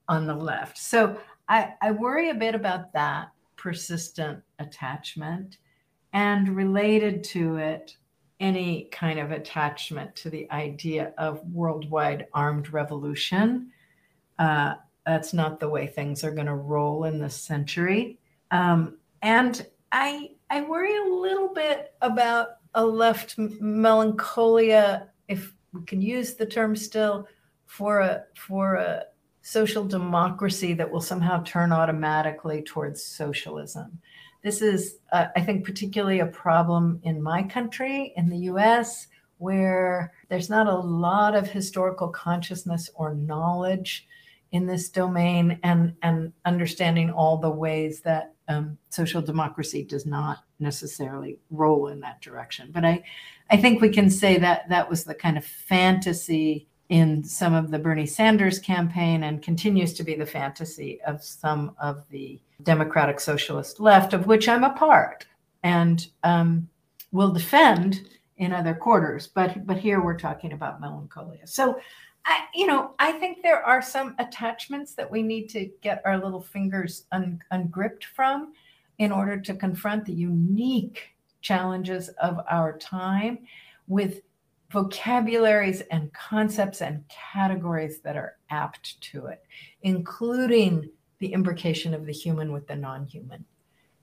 on 0.08 0.26
the 0.26 0.36
left. 0.36 0.78
So 0.78 1.20
I, 1.50 1.74
I 1.82 1.92
worry 1.92 2.30
a 2.30 2.36
bit 2.36 2.56
about 2.56 2.94
that 2.94 3.30
persistent 3.56 4.42
attachment 4.60 5.58
and 6.14 6.56
related 6.56 7.24
to 7.24 7.58
it 7.58 7.97
any 8.40 8.84
kind 8.92 9.20
of 9.20 9.32
attachment 9.32 10.16
to 10.16 10.30
the 10.30 10.50
idea 10.52 11.14
of 11.18 11.44
worldwide 11.52 12.28
armed 12.34 12.72
revolution. 12.72 13.72
Uh, 14.38 14.76
that's 15.06 15.34
not 15.34 15.60
the 15.60 15.70
way 15.70 15.88
things 15.88 16.24
are 16.24 16.32
going 16.32 16.48
to 16.48 16.56
roll 16.56 17.06
in 17.06 17.20
this 17.20 17.36
century. 17.36 18.20
Um, 18.52 18.98
and 19.22 19.66
I, 19.92 20.32
I 20.50 20.62
worry 20.62 20.96
a 20.96 21.14
little 21.14 21.54
bit 21.54 21.94
about 22.02 22.58
a 22.74 22.86
left 22.86 23.38
melancholia, 23.38 25.10
if 25.28 25.54
we 25.74 25.84
can 25.86 26.02
use 26.02 26.36
the 26.36 26.46
term 26.46 26.76
still, 26.76 27.28
for 27.66 28.00
a 28.00 28.24
for 28.36 28.76
a 28.76 29.04
social 29.42 29.86
democracy 29.86 30.74
that 30.74 30.90
will 30.90 31.02
somehow 31.02 31.42
turn 31.44 31.72
automatically 31.72 32.62
towards 32.62 33.04
socialism. 33.04 34.00
This 34.48 34.62
is, 34.62 35.00
uh, 35.12 35.26
I 35.36 35.42
think, 35.42 35.66
particularly 35.66 36.22
a 36.22 36.26
problem 36.26 37.02
in 37.04 37.22
my 37.22 37.44
country, 37.44 38.14
in 38.16 38.30
the 38.30 38.38
US, 38.54 39.08
where 39.40 40.14
there's 40.30 40.50
not 40.50 40.68
a 40.68 40.74
lot 40.74 41.36
of 41.36 41.50
historical 41.50 42.08
consciousness 42.08 42.90
or 42.96 43.14
knowledge 43.14 44.08
in 44.54 44.66
this 44.66 44.88
domain 44.88 45.60
and, 45.64 45.96
and 46.02 46.32
understanding 46.46 47.12
all 47.12 47.36
the 47.36 47.50
ways 47.50 48.00
that 48.06 48.36
um, 48.48 48.78
social 48.90 49.22
democracy 49.22 49.84
does 49.84 50.06
not 50.06 50.46
necessarily 50.62 51.38
roll 51.52 51.90
in 51.90 52.00
that 52.00 52.22
direction. 52.22 52.70
But 52.72 52.86
I, 52.86 53.04
I 53.50 53.58
think 53.58 53.82
we 53.82 53.90
can 53.90 54.10
say 54.10 54.38
that 54.38 54.70
that 54.70 54.90
was 54.90 55.04
the 55.04 55.14
kind 55.14 55.38
of 55.38 55.44
fantasy 55.44 56.70
in 56.88 57.22
some 57.22 57.54
of 57.54 57.70
the 57.70 57.80
Bernie 57.80 58.06
Sanders 58.06 58.60
campaign 58.60 59.24
and 59.24 59.42
continues 59.42 59.94
to 59.96 60.06
be 60.06 60.16
the 60.16 60.26
fantasy 60.26 61.02
of 61.02 61.22
some 61.22 61.76
of 61.82 62.08
the 62.12 62.40
Democratic 62.64 63.20
Socialist 63.20 63.80
left, 63.80 64.14
of 64.14 64.28
which 64.28 64.50
I'm 64.50 64.64
a 64.64 64.74
part 64.74 65.26
and 65.64 66.08
um, 66.24 66.68
will 67.12 67.32
defend 67.32 68.08
in 68.38 68.54
other 68.54 68.74
quarters. 68.74 69.28
But 69.28 69.66
but 69.66 69.78
here 69.78 70.04
we're 70.04 70.18
talking 70.18 70.54
about 70.54 70.82
melancholia. 70.82 71.46
So 71.46 71.80
I, 72.26 72.46
you 72.54 72.68
know, 72.68 72.92
I 73.00 73.14
think 73.14 73.42
there 73.42 73.64
are 73.64 73.82
some 73.82 74.16
attachments 74.20 74.94
that 74.96 75.10
we 75.10 75.24
need 75.24 75.48
to 75.50 75.72
get 75.82 76.02
our 76.06 76.18
little 76.18 76.42
fingers 76.42 77.06
un, 77.12 77.40
ungripped 77.52 78.06
from 78.06 78.54
in 78.98 79.12
order 79.12 79.40
to 79.40 79.54
confront 79.54 80.06
the 80.06 80.14
unique 80.14 81.16
challenges 81.42 82.10
of 82.22 82.40
our 82.50 82.78
time 82.78 83.40
with 83.88 84.22
vocabularies 84.72 85.82
and 85.92 86.12
concepts 86.12 86.82
and 86.82 87.04
categories 87.08 88.02
that 88.02 88.18
are 88.18 88.36
apt 88.50 89.00
to 89.00 89.28
it, 89.28 89.42
including 89.84 90.90
the 91.20 91.34
imbrication 91.34 91.94
of 91.94 92.06
the 92.06 92.14
human 92.14 92.52
with 92.52 92.68
the 92.68 92.76
non 92.76 93.06
human. 93.06 93.46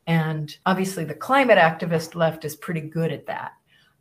And 0.07 0.55
obviously, 0.67 1.05
the 1.05 1.15
climate 1.15 1.59
activist 1.59 2.15
left 2.15 2.45
is 2.45 2.57
pretty 2.57 2.83
good 2.83 3.13
at 3.13 3.27
that, 3.27 3.53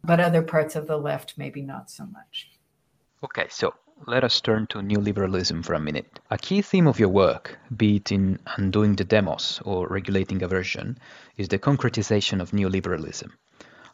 but 0.03 0.19
other 0.19 0.41
parts 0.41 0.75
of 0.75 0.87
the 0.87 0.97
left, 0.97 1.37
maybe 1.37 1.61
not 1.61 1.89
so 1.89 2.05
much. 2.05 2.49
Okay, 3.23 3.47
so 3.49 3.73
let 4.05 4.23
us 4.23 4.41
turn 4.41 4.67
to 4.67 4.79
neoliberalism 4.79 5.63
for 5.63 5.75
a 5.75 5.79
minute. 5.79 6.19
A 6.29 6.37
key 6.37 6.61
theme 6.61 6.87
of 6.87 6.99
your 6.99 7.09
work, 7.09 7.57
be 7.77 7.97
it 7.97 8.11
in 8.11 8.39
Undoing 8.57 8.95
the 8.95 9.05
Demos 9.05 9.61
or 9.63 9.87
Regulating 9.87 10.43
Aversion, 10.43 10.97
is 11.37 11.47
the 11.47 11.59
concretization 11.59 12.41
of 12.41 12.51
neoliberalism. 12.51 13.31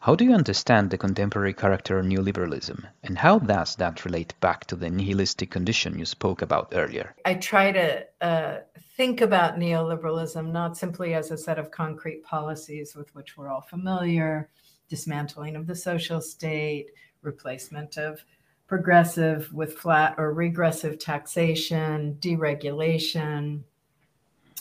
How 0.01 0.15
do 0.15 0.23
you 0.23 0.33
understand 0.33 0.89
the 0.89 0.97
contemporary 0.97 1.53
character 1.53 1.99
of 1.99 2.05
neoliberalism, 2.05 2.85
and 3.03 3.17
how 3.17 3.37
does 3.37 3.75
that 3.75 4.05
relate 4.05 4.33
back 4.39 4.65
to 4.67 4.77
the 4.77 4.89
nihilistic 4.89 5.51
condition 5.51 5.99
you 5.99 6.05
spoke 6.05 6.41
about 6.41 6.69
earlier? 6.71 7.15
I 7.25 7.33
try 7.33 7.73
to 7.73 8.05
uh, 8.21 8.59
think 8.95 9.19
about 9.19 9.59
neoliberalism 9.59 10.53
not 10.53 10.77
simply 10.77 11.15
as 11.15 11.31
a 11.31 11.37
set 11.37 11.59
of 11.59 11.71
concrete 11.71 12.23
policies 12.23 12.95
with 12.95 13.13
which 13.13 13.35
we're 13.35 13.49
all 13.49 13.59
familiar 13.69 14.49
dismantling 14.87 15.57
of 15.57 15.67
the 15.67 15.75
social 15.75 16.21
state, 16.21 16.91
replacement 17.21 17.97
of 17.97 18.23
progressive 18.67 19.51
with 19.51 19.77
flat 19.77 20.15
or 20.17 20.33
regressive 20.33 20.97
taxation, 20.97 22.15
deregulation, 22.21 23.63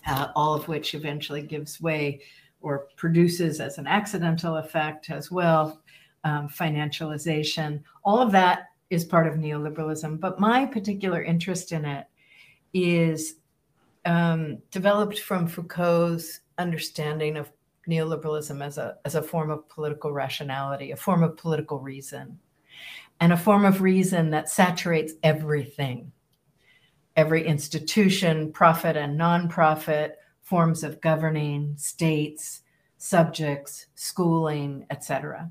uh, 0.04 0.28
all 0.34 0.54
of 0.54 0.66
which 0.66 0.94
eventually 0.94 1.42
gives 1.42 1.80
way 1.80 2.22
or 2.60 2.88
produces 2.96 3.60
as 3.60 3.78
an 3.78 3.86
accidental 3.86 4.56
effect 4.56 5.10
as 5.10 5.30
well 5.30 5.80
um, 6.24 6.48
financialization. 6.48 7.82
All 8.04 8.20
of 8.20 8.32
that 8.32 8.66
is 8.90 9.04
part 9.04 9.26
of 9.26 9.34
neoliberalism. 9.34 10.20
But 10.20 10.40
my 10.40 10.66
particular 10.66 11.22
interest 11.22 11.72
in 11.72 11.84
it 11.84 12.06
is 12.72 13.36
um, 14.04 14.58
developed 14.70 15.20
from 15.20 15.46
Foucault's 15.46 16.40
understanding 16.58 17.36
of 17.36 17.50
neoliberalism 17.88 18.64
as 18.64 18.78
a, 18.78 18.96
as 19.04 19.14
a 19.14 19.22
form 19.22 19.50
of 19.50 19.68
political 19.68 20.12
rationality, 20.12 20.90
a 20.90 20.96
form 20.96 21.22
of 21.22 21.36
political 21.36 21.78
reason, 21.78 22.38
and 23.20 23.32
a 23.32 23.36
form 23.36 23.64
of 23.64 23.80
reason 23.80 24.30
that 24.30 24.48
saturates 24.48 25.14
everything 25.22 26.12
every 27.18 27.44
institution, 27.44 28.52
profit 28.52 28.96
and 28.96 29.18
nonprofit, 29.18 30.12
forms 30.48 30.82
of 30.82 30.98
governing, 31.02 31.74
states, 31.76 32.62
subjects, 32.96 33.86
schooling, 33.94 34.86
etc. 34.90 35.50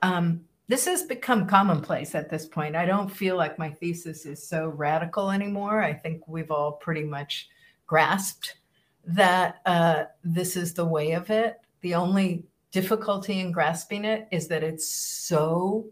Um, 0.00 0.44
this 0.68 0.84
has 0.84 1.02
become 1.02 1.48
commonplace 1.48 2.14
at 2.14 2.30
this 2.30 2.46
point. 2.46 2.76
I 2.76 2.86
don't 2.86 3.10
feel 3.10 3.36
like 3.36 3.58
my 3.58 3.70
thesis 3.70 4.26
is 4.26 4.46
so 4.46 4.68
radical 4.68 5.32
anymore. 5.32 5.82
I 5.82 5.92
think 5.92 6.28
we've 6.28 6.52
all 6.52 6.72
pretty 6.72 7.02
much 7.02 7.48
grasped 7.88 8.58
that 9.06 9.56
uh, 9.66 10.04
this 10.22 10.56
is 10.56 10.72
the 10.72 10.86
way 10.86 11.12
of 11.12 11.30
it. 11.30 11.56
The 11.80 11.96
only 11.96 12.44
difficulty 12.70 13.40
in 13.40 13.50
grasping 13.50 14.04
it 14.04 14.28
is 14.30 14.46
that 14.48 14.62
it's 14.62 14.86
so 14.86 15.86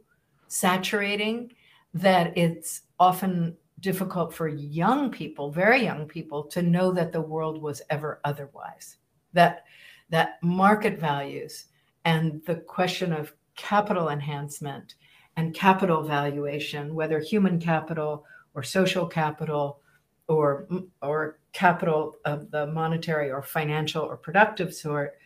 saturating 0.46 1.52
that 1.94 2.36
it's 2.38 2.82
often 3.00 3.56
difficult 3.80 4.32
for 4.32 4.48
young 4.48 5.10
people, 5.10 5.50
very 5.50 5.82
young 5.82 6.06
people, 6.06 6.44
to 6.44 6.62
know 6.62 6.92
that 6.92 7.12
the 7.12 7.20
world 7.20 7.60
was 7.60 7.82
ever 7.90 8.20
otherwise. 8.24 8.96
That 9.32 9.64
that 10.10 10.42
market 10.42 10.98
values 10.98 11.66
and 12.04 12.40
the 12.46 12.56
question 12.56 13.12
of 13.12 13.34
capital 13.56 14.10
enhancement 14.10 14.94
and 15.36 15.54
capital 15.54 16.02
valuation, 16.02 16.94
whether 16.94 17.18
human 17.18 17.58
capital 17.58 18.24
or 18.54 18.62
social 18.62 19.06
capital 19.06 19.80
or 20.28 20.66
or 21.02 21.38
capital 21.52 22.16
of 22.24 22.50
the 22.50 22.66
monetary 22.68 23.30
or 23.30 23.42
financial 23.42 24.02
or 24.02 24.16
productive 24.16 24.74
sort, 24.74 25.18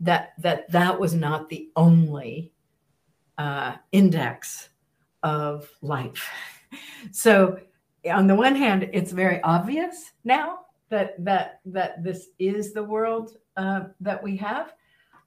that 0.00 0.32
that 0.38 0.70
that 0.70 0.98
was 0.98 1.14
not 1.14 1.48
the 1.48 1.68
only 1.76 2.52
uh, 3.36 3.74
index 3.92 4.70
of 5.22 5.68
life. 5.82 6.28
So 7.12 7.58
on 8.10 8.26
the 8.26 8.34
one 8.34 8.54
hand, 8.54 8.88
it's 8.92 9.12
very 9.12 9.40
obvious 9.42 10.12
now 10.24 10.60
that 10.90 11.22
that 11.24 11.60
that 11.66 12.02
this 12.02 12.28
is 12.38 12.72
the 12.72 12.82
world 12.82 13.36
uh, 13.56 13.84
that 14.00 14.22
we 14.22 14.36
have, 14.36 14.74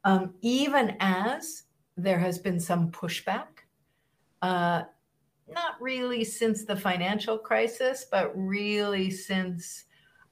um, 0.04 0.34
even 0.42 0.96
as 1.00 1.64
there 1.98 2.20
has 2.20 2.40
been 2.40 2.60
some 2.60 2.92
pushback. 2.92 3.48
Uh, 4.42 4.84
not 5.48 5.82
really 5.82 6.24
since 6.24 6.64
the 6.64 6.76
financial 6.76 7.38
crisis, 7.38 8.06
but 8.10 8.32
really 8.36 9.12
since 9.12 9.84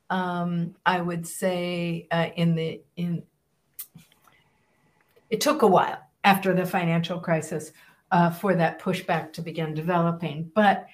um, 0.09 0.75
I 0.85 1.01
would 1.01 1.27
say 1.27 2.07
uh, 2.11 2.29
in 2.35 2.55
the 2.55 2.81
in 2.95 3.23
it 5.29 5.41
took 5.41 5.61
a 5.61 5.67
while 5.67 5.99
after 6.23 6.53
the 6.53 6.65
financial 6.65 7.19
crisis 7.19 7.71
uh, 8.11 8.31
for 8.31 8.55
that 8.55 8.81
pushback 8.81 9.31
to 9.33 9.41
begin 9.41 9.73
developing, 9.73 10.51
but 10.55 10.87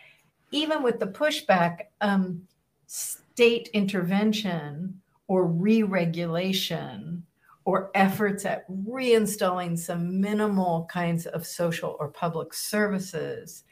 even 0.56 0.82
with 0.82 1.00
the 1.00 1.08
pushback, 1.08 1.88
um, 2.00 2.42
state 2.88 3.68
intervention 3.74 5.02
or 5.28 5.46
re 5.46 5.84
regulation 5.84 7.24
or 7.66 7.92
efforts 7.94 8.46
at 8.46 8.70
reinstalling 8.70 9.78
some 9.78 10.22
minimal 10.22 10.88
kinds 10.90 11.26
of 11.26 11.46
social 11.46 11.98
or 12.00 12.08
public 12.08 12.54
services 12.54 13.64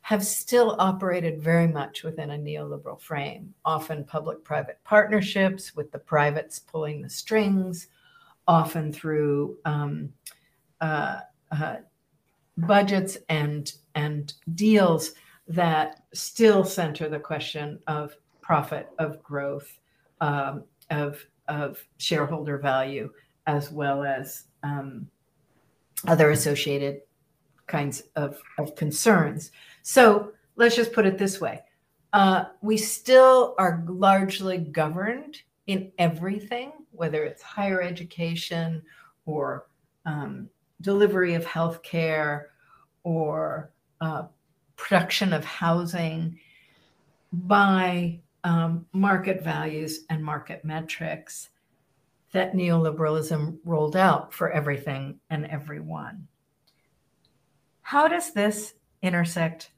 have 0.00 0.24
still 0.24 0.74
operated 0.80 1.40
very 1.40 1.68
much 1.68 2.02
within 2.02 2.30
a 2.30 2.38
neoliberal 2.38 3.00
frame, 3.00 3.54
often 3.64 4.04
public 4.04 4.42
private 4.42 4.78
partnerships 4.84 5.76
with 5.76 5.92
the 5.92 5.98
privates 5.98 6.58
pulling 6.58 7.02
the 7.02 7.10
strings, 7.10 7.88
often 8.48 8.92
through 8.92 9.58
um, 9.64 10.12
uh, 10.80 11.20
uh, 11.52 11.76
budgets 12.56 13.18
and, 13.28 13.74
and 13.94 14.34
deals 14.54 15.12
that 15.48 16.02
still 16.12 16.64
center 16.64 17.08
the 17.08 17.20
question 17.20 17.78
of 17.86 18.16
profit, 18.40 18.88
of 18.98 19.22
growth, 19.22 19.78
um, 20.20 20.64
of, 20.90 21.24
of 21.48 21.84
shareholder 21.98 22.58
value, 22.58 23.10
as 23.46 23.70
well 23.70 24.04
as 24.04 24.44
um, 24.62 25.06
other 26.06 26.30
associated 26.30 27.00
kinds 27.66 28.02
of, 28.16 28.40
of 28.58 28.74
concerns. 28.76 29.50
So 29.82 30.32
let's 30.56 30.76
just 30.76 30.92
put 30.92 31.06
it 31.06 31.18
this 31.18 31.40
way 31.40 31.62
uh, 32.12 32.44
we 32.62 32.76
still 32.76 33.54
are 33.58 33.84
largely 33.86 34.58
governed 34.58 35.42
in 35.66 35.92
everything, 35.98 36.72
whether 36.92 37.24
it's 37.24 37.42
higher 37.42 37.82
education 37.82 38.82
or 39.26 39.66
um, 40.06 40.48
delivery 40.80 41.34
of 41.34 41.44
healthcare 41.44 42.44
or 43.02 43.70
uh, 44.00 44.22
production 44.76 45.32
of 45.32 45.44
housing 45.44 46.38
by 47.32 48.20
um, 48.44 48.86
market 48.92 49.42
values 49.42 50.04
and 50.08 50.24
market 50.24 50.64
metrics 50.64 51.48
that 52.32 52.54
neoliberalism 52.54 53.58
rolled 53.64 53.96
out 53.96 54.32
for 54.32 54.50
everything 54.50 55.18
and 55.30 55.46
everyone. 55.46 56.28
How 57.82 58.08
does 58.08 58.32
this 58.32 58.74
intersect 59.02 59.70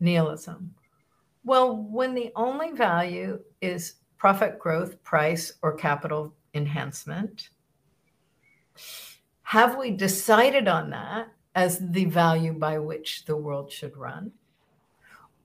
nihilism? 0.00 0.74
Well, 1.44 1.76
when 1.76 2.14
the 2.14 2.32
only 2.34 2.72
value 2.72 3.40
is 3.60 3.94
profit 4.18 4.58
growth, 4.58 5.02
price, 5.04 5.52
or 5.62 5.74
capital 5.74 6.34
enhancement, 6.54 7.50
have 9.42 9.76
we 9.76 9.90
decided 9.90 10.66
on 10.68 10.90
that 10.90 11.28
as 11.54 11.78
the 11.90 12.06
value 12.06 12.52
by 12.52 12.78
which 12.78 13.24
the 13.24 13.36
world 13.36 13.70
should 13.70 13.96
run? 13.96 14.32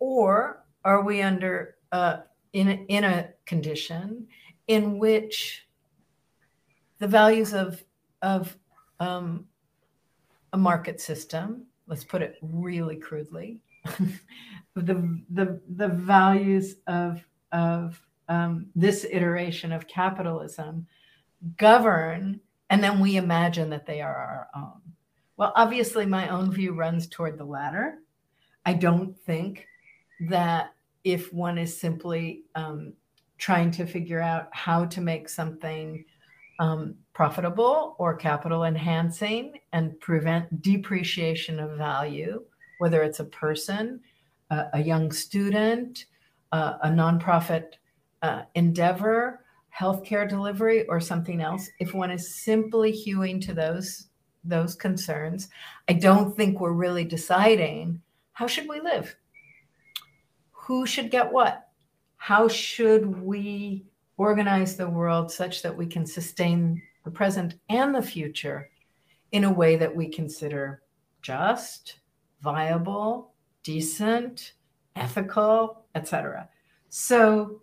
Or 0.01 0.65
are 0.83 1.03
we 1.03 1.21
under 1.21 1.75
uh, 1.91 2.21
in, 2.53 2.69
a, 2.69 2.85
in 2.87 3.03
a 3.03 3.29
condition 3.45 4.27
in 4.67 4.97
which 4.97 5.67
the 6.97 7.07
values 7.07 7.53
of, 7.53 7.83
of 8.23 8.57
um, 8.99 9.45
a 10.53 10.57
market 10.57 10.99
system, 10.99 11.67
let's 11.85 12.03
put 12.03 12.23
it 12.23 12.37
really 12.41 12.95
crudely, 12.95 13.61
the, 14.75 15.21
the, 15.29 15.61
the 15.75 15.87
values 15.87 16.77
of, 16.87 17.23
of 17.51 18.01
um, 18.27 18.65
this 18.75 19.05
iteration 19.07 19.71
of 19.71 19.87
capitalism 19.87 20.87
govern, 21.57 22.39
and 22.71 22.83
then 22.83 22.99
we 22.99 23.17
imagine 23.17 23.69
that 23.69 23.85
they 23.85 24.01
are 24.01 24.15
our 24.15 24.47
own. 24.55 24.81
Well, 25.37 25.53
obviously, 25.55 26.07
my 26.07 26.29
own 26.29 26.51
view 26.51 26.73
runs 26.73 27.05
toward 27.05 27.37
the 27.37 27.45
latter. 27.45 27.99
I 28.65 28.73
don't 28.73 29.15
think 29.25 29.67
that 30.21 30.73
if 31.03 31.33
one 31.33 31.57
is 31.57 31.79
simply 31.79 32.43
um, 32.55 32.93
trying 33.37 33.71
to 33.71 33.85
figure 33.85 34.21
out 34.21 34.49
how 34.51 34.85
to 34.85 35.01
make 35.01 35.27
something 35.27 36.05
um, 36.59 36.95
profitable 37.13 37.95
or 37.97 38.15
capital 38.15 38.65
enhancing 38.65 39.59
and 39.73 39.99
prevent 39.99 40.61
depreciation 40.61 41.59
of 41.59 41.77
value, 41.77 42.43
whether 42.77 43.01
it's 43.01 43.19
a 43.19 43.25
person, 43.25 43.99
uh, 44.51 44.65
a 44.73 44.81
young 44.81 45.11
student, 45.11 46.05
uh, 46.51 46.77
a 46.83 46.87
nonprofit 46.87 47.73
uh, 48.21 48.43
endeavor, 48.53 49.43
healthcare 49.75 50.29
delivery, 50.29 50.85
or 50.87 50.99
something 50.99 51.41
else. 51.41 51.67
If 51.79 51.95
one 51.95 52.11
is 52.11 52.35
simply 52.43 52.91
hewing 52.91 53.39
to 53.41 53.53
those 53.53 54.07
those 54.43 54.73
concerns, 54.75 55.49
I 55.87 55.93
don't 55.93 56.35
think 56.35 56.59
we're 56.59 56.71
really 56.71 57.03
deciding 57.05 58.01
how 58.33 58.47
should 58.47 58.67
we 58.67 58.79
live 58.79 59.15
who 60.71 60.85
should 60.85 61.11
get 61.11 61.29
what? 61.29 61.67
How 62.15 62.47
should 62.47 63.21
we 63.21 63.83
organize 64.15 64.77
the 64.77 64.87
world 64.87 65.29
such 65.29 65.61
that 65.63 65.75
we 65.75 65.85
can 65.85 66.05
sustain 66.05 66.81
the 67.03 67.11
present 67.11 67.55
and 67.67 67.93
the 67.93 68.01
future 68.01 68.69
in 69.33 69.43
a 69.43 69.51
way 69.51 69.75
that 69.75 69.93
we 69.93 70.07
consider 70.07 70.81
just, 71.21 71.99
viable, 72.41 73.33
decent, 73.63 74.53
ethical, 74.95 75.83
etc. 75.93 76.47
So 76.87 77.61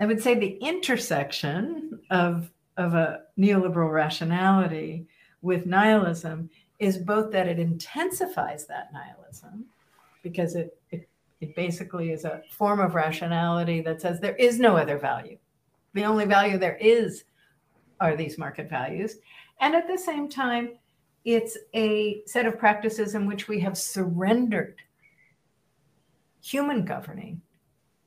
I 0.00 0.06
would 0.06 0.20
say 0.20 0.34
the 0.34 0.58
intersection 0.60 2.00
of, 2.10 2.50
of 2.76 2.94
a 2.94 3.20
neoliberal 3.38 3.92
rationality 3.92 5.06
with 5.42 5.64
nihilism 5.64 6.50
is 6.80 6.98
both 6.98 7.30
that 7.30 7.46
it 7.46 7.60
intensifies 7.60 8.66
that 8.66 8.92
nihilism 8.92 9.66
because 10.24 10.56
it, 10.56 10.76
it 10.90 11.08
it 11.42 11.56
basically 11.56 12.12
is 12.12 12.24
a 12.24 12.40
form 12.50 12.78
of 12.78 12.94
rationality 12.94 13.80
that 13.80 14.00
says 14.00 14.20
there 14.20 14.36
is 14.36 14.60
no 14.60 14.76
other 14.76 14.96
value. 14.96 15.36
The 15.92 16.04
only 16.04 16.24
value 16.24 16.56
there 16.56 16.78
is 16.80 17.24
are 18.00 18.14
these 18.14 18.38
market 18.38 18.70
values. 18.70 19.16
And 19.60 19.74
at 19.74 19.88
the 19.88 19.98
same 19.98 20.28
time, 20.28 20.78
it's 21.24 21.58
a 21.74 22.22
set 22.26 22.46
of 22.46 22.60
practices 22.60 23.16
in 23.16 23.26
which 23.26 23.48
we 23.48 23.58
have 23.58 23.76
surrendered 23.76 24.76
human 26.40 26.84
governing, 26.84 27.42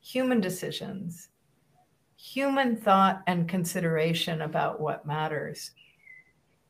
human 0.00 0.40
decisions, 0.40 1.28
human 2.16 2.74
thought 2.74 3.22
and 3.26 3.48
consideration 3.48 4.42
about 4.42 4.80
what 4.80 5.06
matters 5.06 5.72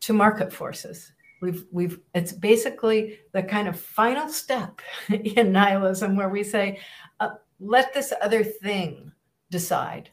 to 0.00 0.12
market 0.12 0.52
forces. 0.52 1.12
We've, 1.40 1.64
we've, 1.70 2.00
it's 2.14 2.32
basically 2.32 3.18
the 3.32 3.42
kind 3.42 3.68
of 3.68 3.78
final 3.78 4.28
step 4.28 4.80
in 5.08 5.52
nihilism 5.52 6.16
where 6.16 6.28
we 6.28 6.42
say, 6.42 6.80
uh, 7.20 7.30
let 7.60 7.92
this 7.94 8.12
other 8.22 8.42
thing 8.42 9.12
decide. 9.50 10.10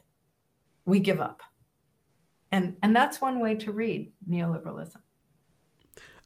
We 0.84 1.00
give 1.00 1.20
up. 1.20 1.42
And, 2.52 2.76
and 2.82 2.94
that's 2.94 3.20
one 3.20 3.40
way 3.40 3.56
to 3.56 3.72
read 3.72 4.12
neoliberalism. 4.28 4.96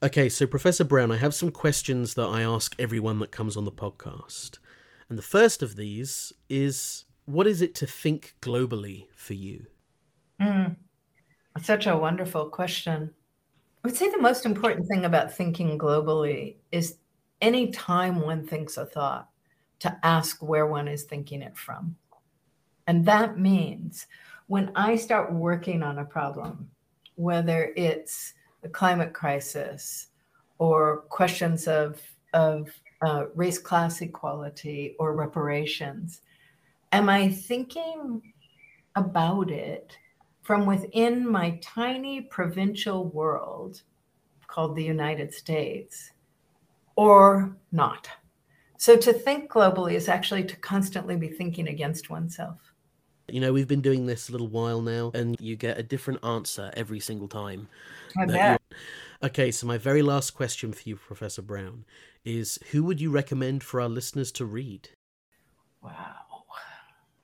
Okay, 0.03 0.29
so 0.29 0.47
Professor 0.47 0.85
Brown, 0.85 1.11
I 1.11 1.17
have 1.17 1.35
some 1.35 1.51
questions 1.51 2.15
that 2.15 2.27
I 2.27 2.43
ask 2.43 2.75
everyone 2.79 3.19
that 3.19 3.33
comes 3.33 3.57
on 3.57 3.65
the 3.65 3.73
podcast. 3.73 4.59
And 5.09 5.19
the 5.19 5.23
first 5.23 5.63
of 5.63 5.77
these 5.77 6.33
is 6.49 7.05
what 7.25 7.47
is 7.47 7.63
it 7.63 7.75
to 7.77 7.87
think 7.87 8.35
globally 8.41 9.07
for 9.17 9.35
you? 9.35 9.67
Mm, 10.41 10.77
such 11.61 11.87
a 11.87 11.97
wonderful 11.97 12.49
question. 12.49 13.13
I 13.89 13.91
would 13.91 13.97
say 13.97 14.11
the 14.11 14.19
most 14.19 14.45
important 14.45 14.87
thing 14.87 15.07
about 15.07 15.33
thinking 15.33 15.79
globally 15.79 16.57
is 16.71 16.99
any 17.41 17.71
time 17.71 18.21
one 18.21 18.47
thinks 18.47 18.77
a 18.77 18.85
thought, 18.85 19.31
to 19.79 19.99
ask 20.03 20.43
where 20.43 20.67
one 20.67 20.89
is 20.89 21.05
thinking 21.05 21.41
it 21.41 21.57
from. 21.57 21.97
And 22.87 23.07
that 23.07 23.39
means 23.39 24.07
when 24.47 24.73
I 24.77 24.97
start 24.97 25.33
working 25.33 25.83
on 25.83 26.01
a 26.01 26.05
problem, 26.05 26.69
whether 27.15 27.73
it's 27.77 28.35
the 28.61 28.69
climate 28.69 29.15
crisis 29.15 30.09
or 30.59 31.05
questions 31.09 31.67
of, 31.67 31.99
of 32.35 32.69
uh, 33.01 33.25
race 33.35 33.57
class 33.57 34.03
equality 34.03 34.97
or 34.99 35.15
reparations, 35.15 36.21
am 36.93 37.09
I 37.09 37.31
thinking 37.31 38.35
about 38.97 39.51
it 39.51 39.97
from 40.49 40.65
within 40.65 41.31
my 41.31 41.61
tiny 41.61 42.23
provincial 42.23 43.11
world 43.11 43.83
called 44.47 44.75
the 44.75 44.83
United 44.83 45.35
States 45.35 46.13
or 46.97 47.55
not. 47.71 48.09
So 48.79 48.97
to 48.97 49.13
think 49.13 49.51
globally 49.51 49.93
is 49.93 50.09
actually 50.09 50.45
to 50.45 50.57
constantly 50.57 51.17
be 51.17 51.29
thinking 51.29 51.69
against 51.69 52.09
oneself. 52.09 52.73
You 53.29 53.43
know, 53.43 53.53
we've 53.53 53.69
been 53.69 53.83
doing 53.83 54.07
this 54.07 54.31
a 54.31 54.33
little 54.33 54.49
while 54.49 54.81
now, 54.81 55.11
and 55.13 55.39
you 55.39 55.55
get 55.55 55.77
a 55.77 55.83
different 55.83 56.25
answer 56.25 56.71
every 56.75 56.99
single 56.99 57.29
time. 57.29 57.69
I 58.19 58.25
bet. 58.25 58.63
Okay, 59.23 59.51
so 59.51 59.67
my 59.67 59.77
very 59.77 60.01
last 60.01 60.31
question 60.31 60.73
for 60.73 60.89
you, 60.89 60.97
Professor 60.97 61.43
Brown, 61.43 61.85
is 62.25 62.59
who 62.71 62.85
would 62.85 63.03
you 63.03 63.11
recommend 63.11 63.65
for 63.65 63.83
our 63.83 63.89
listeners 63.91 64.33
to 64.33 64.47
read? 64.47 64.89
Wow 65.83 66.28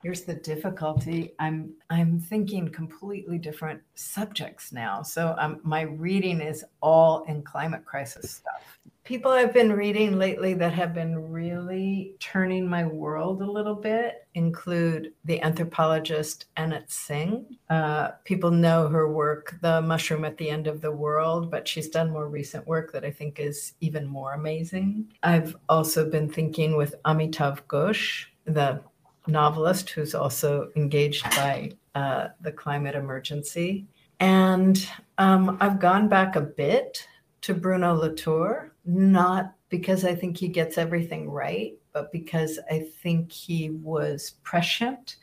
here's 0.04 0.22
the 0.22 0.34
difficulty 0.34 1.34
i'm 1.40 1.72
i'm 1.90 2.20
thinking 2.20 2.68
completely 2.68 3.38
different 3.38 3.80
subjects 3.94 4.72
now 4.72 5.02
so 5.02 5.34
um, 5.38 5.58
my 5.64 5.80
reading 5.82 6.40
is 6.40 6.64
all 6.80 7.24
in 7.24 7.42
climate 7.42 7.84
crisis 7.84 8.30
stuff 8.30 8.78
people 9.04 9.30
I've 9.30 9.52
been 9.52 9.72
reading 9.72 10.18
lately 10.18 10.54
that 10.54 10.72
have 10.72 10.94
been 10.94 11.30
really 11.30 12.14
turning 12.20 12.66
my 12.66 12.86
world 12.86 13.42
a 13.42 13.50
little 13.50 13.74
bit 13.74 14.26
include 14.32 15.12
the 15.26 15.40
anthropologist 15.42 16.46
Anna 16.56 16.82
Tsing. 16.88 17.44
Uh, 17.68 18.12
people 18.24 18.50
know 18.50 18.88
her 18.88 19.12
work, 19.12 19.56
The 19.60 19.82
Mushroom 19.82 20.24
at 20.24 20.38
the 20.38 20.48
End 20.48 20.66
of 20.66 20.80
the 20.80 20.90
World, 20.90 21.50
but 21.50 21.68
she's 21.68 21.88
done 21.88 22.10
more 22.10 22.28
recent 22.28 22.66
work 22.66 22.92
that 22.92 23.04
I 23.04 23.10
think 23.10 23.38
is 23.38 23.74
even 23.80 24.06
more 24.06 24.32
amazing. 24.32 25.12
I've 25.22 25.54
also 25.68 26.08
been 26.08 26.28
thinking 26.28 26.74
with 26.74 26.94
Amitav 27.04 27.60
Ghosh, 27.68 28.24
the 28.46 28.80
novelist 29.26 29.90
who's 29.90 30.14
also 30.14 30.70
engaged 30.76 31.24
by 31.30 31.70
uh, 31.94 32.28
the 32.40 32.52
climate 32.52 32.94
emergency. 32.94 33.86
And 34.20 34.88
um, 35.18 35.56
I've 35.60 35.80
gone 35.80 36.08
back 36.08 36.36
a 36.36 36.40
bit 36.40 37.06
to 37.42 37.54
Bruno 37.54 37.94
Latour, 37.94 38.72
not 38.84 39.54
because 39.68 40.04
I 40.04 40.14
think 40.14 40.36
he 40.36 40.48
gets 40.48 40.78
everything 40.78 41.30
right, 41.30 41.74
but 41.92 42.12
because 42.12 42.58
I 42.70 42.86
think 43.02 43.32
he 43.32 43.70
was 43.70 44.34
prescient 44.42 45.16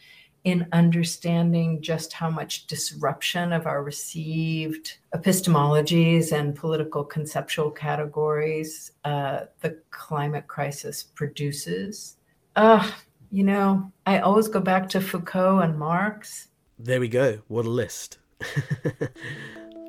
in 0.44 0.68
understanding 0.72 1.82
just 1.82 2.14
how 2.14 2.30
much 2.30 2.66
disruption 2.66 3.54
of 3.54 3.68
our 3.68 3.84
received 3.84 4.98
epistemologies 5.16 6.32
and 6.32 6.56
political 6.56 7.04
conceptual 7.04 7.70
categories 7.70 8.92
uh, 9.06 9.42
the 9.62 9.78
climate 9.92 10.48
crisis 10.48 11.04
produces. 11.04 12.18
Uh, 12.56 12.90
you 13.32 13.44
know, 13.44 13.92
I 14.06 14.20
always 14.20 14.48
go 14.48 14.60
back 14.60 14.90
to 14.90 15.02
Foucault 15.02 15.60
and 15.60 15.80
Marx. 15.80 16.50
There 16.78 17.00
we 17.00 17.08
go. 17.08 17.40
What 17.48 17.66
a 17.66 17.70
list. 17.70 18.18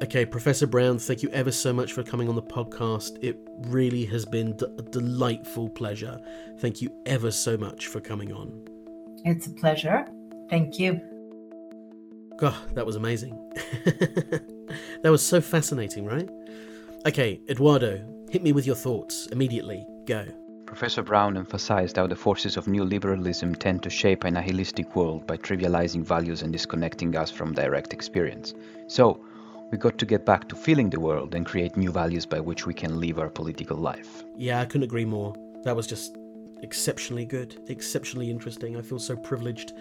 Okay, 0.03 0.27
Professor 0.27 0.67
Brown, 0.67 0.99
thank 0.99 1.23
you 1.23 1.29
ever 1.29 1.53
so 1.53 1.73
much 1.73 1.93
for 1.93 2.03
coming 2.03 2.29
on 2.29 2.35
the 2.35 2.43
podcast. 2.43 3.23
It 3.23 3.39
really 3.69 4.05
has 4.07 4.25
been 4.25 4.57
d- 4.57 4.67
a 4.77 4.83
delightful 4.83 5.69
pleasure. 5.69 6.19
Thank 6.59 6.83
you 6.83 6.91
ever 7.07 7.31
so 7.31 7.57
much 7.57 7.87
for 7.87 8.01
coming 8.01 8.33
on. 8.33 8.67
It's 9.25 9.47
a 9.47 9.51
pleasure. 9.51 10.05
Thank 10.51 10.81
you. 10.81 11.01
God, 12.37 12.75
that 12.75 12.85
was 12.85 12.97
amazing. 12.97 13.39
that 13.85 15.13
was 15.13 15.25
so 15.25 15.41
fascinating, 15.41 16.05
right? 16.05 16.29
Okay, 17.07 17.41
Eduardo, 17.49 18.05
hit 18.29 18.43
me 18.43 18.51
with 18.51 18.67
your 18.67 18.75
thoughts 18.75 19.29
immediately. 19.29 19.87
Go. 20.07 20.27
Professor 20.73 21.03
Brown 21.03 21.37
emphasized 21.37 21.99
how 21.99 22.07
the 22.07 22.17
forces 22.17 22.57
of 22.57 22.65
neoliberalism 22.65 23.59
tend 23.59 23.83
to 23.83 23.91
shape 23.91 24.25
a 24.25 24.31
nihilistic 24.31 24.97
world 24.97 25.27
by 25.27 25.37
trivializing 25.37 26.03
values 26.03 26.41
and 26.41 26.51
disconnecting 26.51 27.15
us 27.15 27.31
from 27.31 27.53
direct 27.53 27.93
experience. 27.93 28.55
So, 28.87 29.23
we 29.71 29.77
got 29.77 29.99
to 29.99 30.07
get 30.07 30.25
back 30.25 30.49
to 30.49 30.57
feeling 30.57 30.89
the 30.89 30.99
world 30.99 31.35
and 31.35 31.45
create 31.45 31.77
new 31.77 31.93
values 31.93 32.25
by 32.25 32.41
which 32.41 32.65
we 32.65 32.73
can 32.73 32.99
live 32.99 33.19
our 33.19 33.29
political 33.29 33.77
life. 33.77 34.25
Yeah, 34.35 34.63
I 34.63 34.65
couldn't 34.65 34.85
agree 34.85 35.05
more. 35.05 35.35
That 35.65 35.77
was 35.77 35.87
just 35.87 36.17
exceptionally 36.63 37.27
good, 37.27 37.61
exceptionally 37.69 38.31
interesting. 38.31 38.79
I 38.79 38.81
feel 38.81 38.99
so 38.99 39.15
privileged 39.15 39.75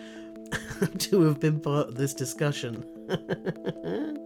to 0.98 1.22
have 1.22 1.40
been 1.40 1.62
part 1.62 1.88
of 1.88 1.96
this 1.96 2.14
discussion. 2.14 2.84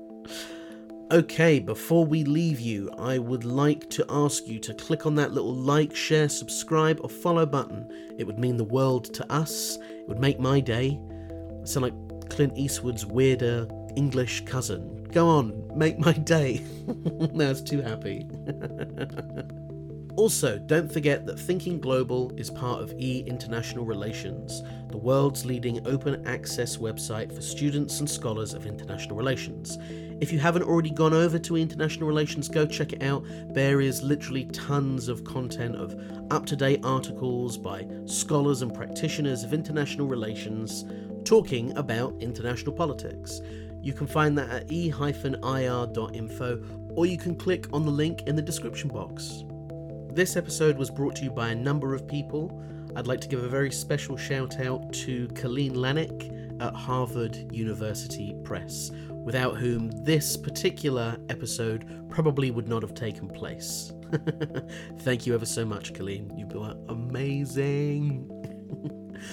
okay, 1.12 1.60
before 1.60 2.06
we 2.06 2.24
leave 2.24 2.60
you, 2.60 2.89
I 2.97 3.18
would 3.18 3.43
like 3.43 3.89
to 3.91 4.06
ask 4.10 4.47
you 4.47 4.60
to 4.60 4.74
click 4.74 5.06
on 5.06 5.16
that 5.16 5.32
little 5.34 5.53
like, 5.53 5.95
share, 5.95 6.30
subscribe, 6.30 6.99
or 7.01 7.10
follow 7.10 7.45
button. 7.45 8.16
It 8.18 8.26
would 8.26 8.39
mean 8.39 8.58
the 8.58 8.64
world 8.64 9.14
to 9.16 9.32
us, 9.32 9.78
it 9.78 10.08
would 10.08 10.20
make 10.20 10.39
my 10.39 10.60
day. 10.60 10.99
I 11.62 11.66
sound 11.66 11.84
like 11.84 12.30
Clint 12.30 12.58
Eastwood's 12.58 13.06
weirder 13.06 13.68
English 13.95 14.45
cousin. 14.45 15.03
Go 15.12 15.28
on, 15.28 15.72
make 15.76 15.99
my 15.99 16.14
day. 16.14 16.62
no, 16.88 17.49
it's 17.49 17.62
too 17.62 17.82
happy. 17.82 18.28
also, 20.16 20.57
don't 20.57 20.91
forget 20.91 21.26
that 21.26 21.39
Thinking 21.39 21.80
Global 21.80 22.32
is 22.38 22.49
part 22.49 22.82
of 22.82 22.93
E 22.97 23.24
International 23.28 23.86
Relations, 23.86 24.63
the 24.88 24.97
world's 24.97 25.45
leading 25.45 25.86
open 25.88 26.26
access 26.26 26.78
website 26.78 27.34
for 27.34 27.41
students 27.41 27.99
and 27.99 28.09
scholars 28.09 28.53
of 28.53 28.66
international 28.66 29.16
relations. 29.18 29.78
If 30.22 30.32
you 30.32 30.39
haven't 30.39 30.63
already 30.63 30.91
gone 30.91 31.13
over 31.13 31.38
to 31.39 31.57
International 31.57 32.07
Relations, 32.07 32.47
go 32.47 32.66
check 32.66 32.93
it 32.93 33.03
out. 33.03 33.26
There 33.53 33.82
is 33.82 34.01
literally 34.01 34.45
tons 34.45 35.09
of 35.09 35.26
content 35.26 35.76
of 35.76 35.99
up 36.32 36.45
to 36.45 36.55
date 36.55 36.80
articles 36.84 37.57
by 37.57 37.86
scholars 38.05 38.61
and 38.61 38.74
practitioners 38.74 39.43
of 39.43 39.53
international 39.53 40.07
relations 40.07 40.86
talking 41.26 41.76
about 41.78 42.16
international 42.22 42.72
politics. 42.72 43.41
You 43.82 43.91
can 43.93 44.07
find 44.07 44.38
that 44.38 44.49
at 44.49 44.72
e-ir.info 44.72 46.63
or 46.95 47.05
you 47.05 47.18
can 47.18 47.36
click 47.36 47.68
on 47.74 47.86
the 47.86 47.91
link 47.91 48.22
in 48.24 48.36
the 48.36 48.41
description 48.41 48.89
box. 48.89 49.43
This 50.16 50.38
episode 50.38 50.78
was 50.78 50.89
brought 50.89 51.18
to 51.18 51.26
you 51.26 51.30
by 51.30 51.49
a 51.49 51.55
number 51.55 51.93
of 51.93 52.07
people. 52.07 52.63
I'd 52.95 53.05
like 53.05 53.20
to 53.20 53.28
give 53.28 53.43
a 53.43 53.49
very 53.49 53.70
special 53.70 54.16
shout 54.16 54.61
out 54.61 54.93
to 54.93 55.28
Colleen 55.36 55.76
Lanick 55.76 56.61
at 56.61 56.74
Harvard 56.74 57.51
University 57.51 58.34
Press, 58.45 58.91
without 59.11 59.57
whom 59.57 59.91
this 60.05 60.38
particular 60.38 61.18
episode 61.28 62.07
probably 62.09 62.49
would 62.49 62.70
not 62.70 62.82
have 62.82 62.93
taken 62.93 63.28
place. 63.28 63.91
Thank 64.99 65.28
you 65.28 65.34
ever 65.34 65.45
so 65.45 65.66
much, 65.66 65.93
Colleen. 65.93 66.32
You 66.38 66.47
were 66.47 66.78
amazing. 66.88 68.32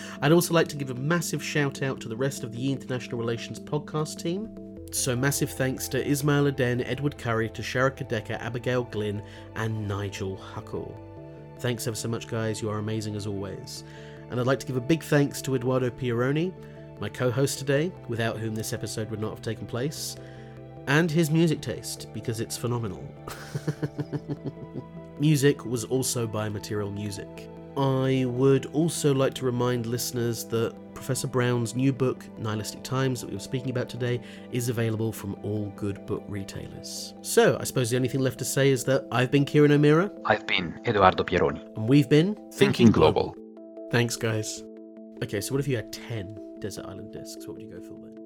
I'd 0.20 0.32
also 0.32 0.52
like 0.52 0.66
to 0.66 0.76
give 0.76 0.90
a 0.90 0.94
massive 0.94 1.44
shout 1.44 1.82
out 1.82 2.00
to 2.00 2.08
the 2.08 2.16
rest 2.16 2.42
of 2.42 2.50
the 2.50 2.72
International 2.72 3.20
Relations 3.20 3.60
podcast 3.60 4.20
team. 4.20 4.48
So, 4.94 5.16
massive 5.16 5.50
thanks 5.50 5.88
to 5.88 6.06
Ismail 6.06 6.48
Aden, 6.48 6.82
Edward 6.82 7.16
Curry, 7.16 7.48
to 7.50 7.62
Sharika 7.62 8.06
Decker, 8.06 8.34
Abigail 8.34 8.84
Glynn, 8.84 9.22
and 9.56 9.88
Nigel 9.88 10.36
Huckle. 10.36 10.94
Thanks 11.60 11.86
ever 11.86 11.96
so 11.96 12.08
much, 12.08 12.28
guys. 12.28 12.60
You 12.60 12.68
are 12.68 12.76
amazing 12.76 13.16
as 13.16 13.26
always. 13.26 13.84
And 14.30 14.38
I'd 14.38 14.46
like 14.46 14.60
to 14.60 14.66
give 14.66 14.76
a 14.76 14.82
big 14.82 15.02
thanks 15.02 15.40
to 15.42 15.54
Eduardo 15.54 15.88
Pieroni, 15.88 16.52
my 17.00 17.08
co 17.08 17.30
host 17.30 17.58
today, 17.58 17.90
without 18.08 18.36
whom 18.36 18.54
this 18.54 18.74
episode 18.74 19.10
would 19.10 19.20
not 19.20 19.30
have 19.30 19.40
taken 19.40 19.66
place, 19.66 20.16
and 20.86 21.10
his 21.10 21.30
music 21.30 21.62
taste, 21.62 22.08
because 22.12 22.40
it's 22.40 22.58
phenomenal. 22.58 23.02
music 25.18 25.64
was 25.64 25.84
also 25.84 26.26
by 26.26 26.50
Material 26.50 26.90
Music. 26.90 27.48
I 27.76 28.26
would 28.26 28.66
also 28.66 29.14
like 29.14 29.34
to 29.34 29.44
remind 29.44 29.86
listeners 29.86 30.44
that 30.46 30.74
Professor 30.94 31.26
Brown's 31.26 31.74
new 31.74 31.92
book, 31.92 32.24
Nihilistic 32.38 32.82
Times, 32.82 33.20
that 33.20 33.28
we 33.28 33.34
were 33.34 33.40
speaking 33.40 33.70
about 33.70 33.88
today, 33.88 34.20
is 34.52 34.68
available 34.68 35.10
from 35.12 35.36
all 35.42 35.72
good 35.74 36.04
book 36.06 36.22
retailers. 36.28 37.14
So, 37.22 37.56
I 37.58 37.64
suppose 37.64 37.90
the 37.90 37.96
only 37.96 38.08
thing 38.08 38.20
left 38.20 38.38
to 38.40 38.44
say 38.44 38.70
is 38.70 38.84
that 38.84 39.06
I've 39.10 39.30
been 39.30 39.44
Kieran 39.44 39.72
O'Meara. 39.72 40.10
I've 40.24 40.46
been 40.46 40.80
Eduardo 40.86 41.24
Pieroni. 41.24 41.64
And 41.76 41.88
we've 41.88 42.08
been 42.08 42.36
Thinking, 42.52 42.90
Global. 42.90 43.34
Thanks, 43.90 44.16
guys. 44.16 44.62
Okay, 45.22 45.40
so 45.40 45.52
what 45.52 45.60
if 45.60 45.68
you 45.68 45.76
had 45.76 45.92
10 45.92 46.58
Desert 46.60 46.86
Island 46.86 47.12
discs? 47.12 47.46
What 47.46 47.56
would 47.56 47.62
you 47.62 47.70
go 47.70 47.80
for 47.80 47.94
then? 48.00 48.21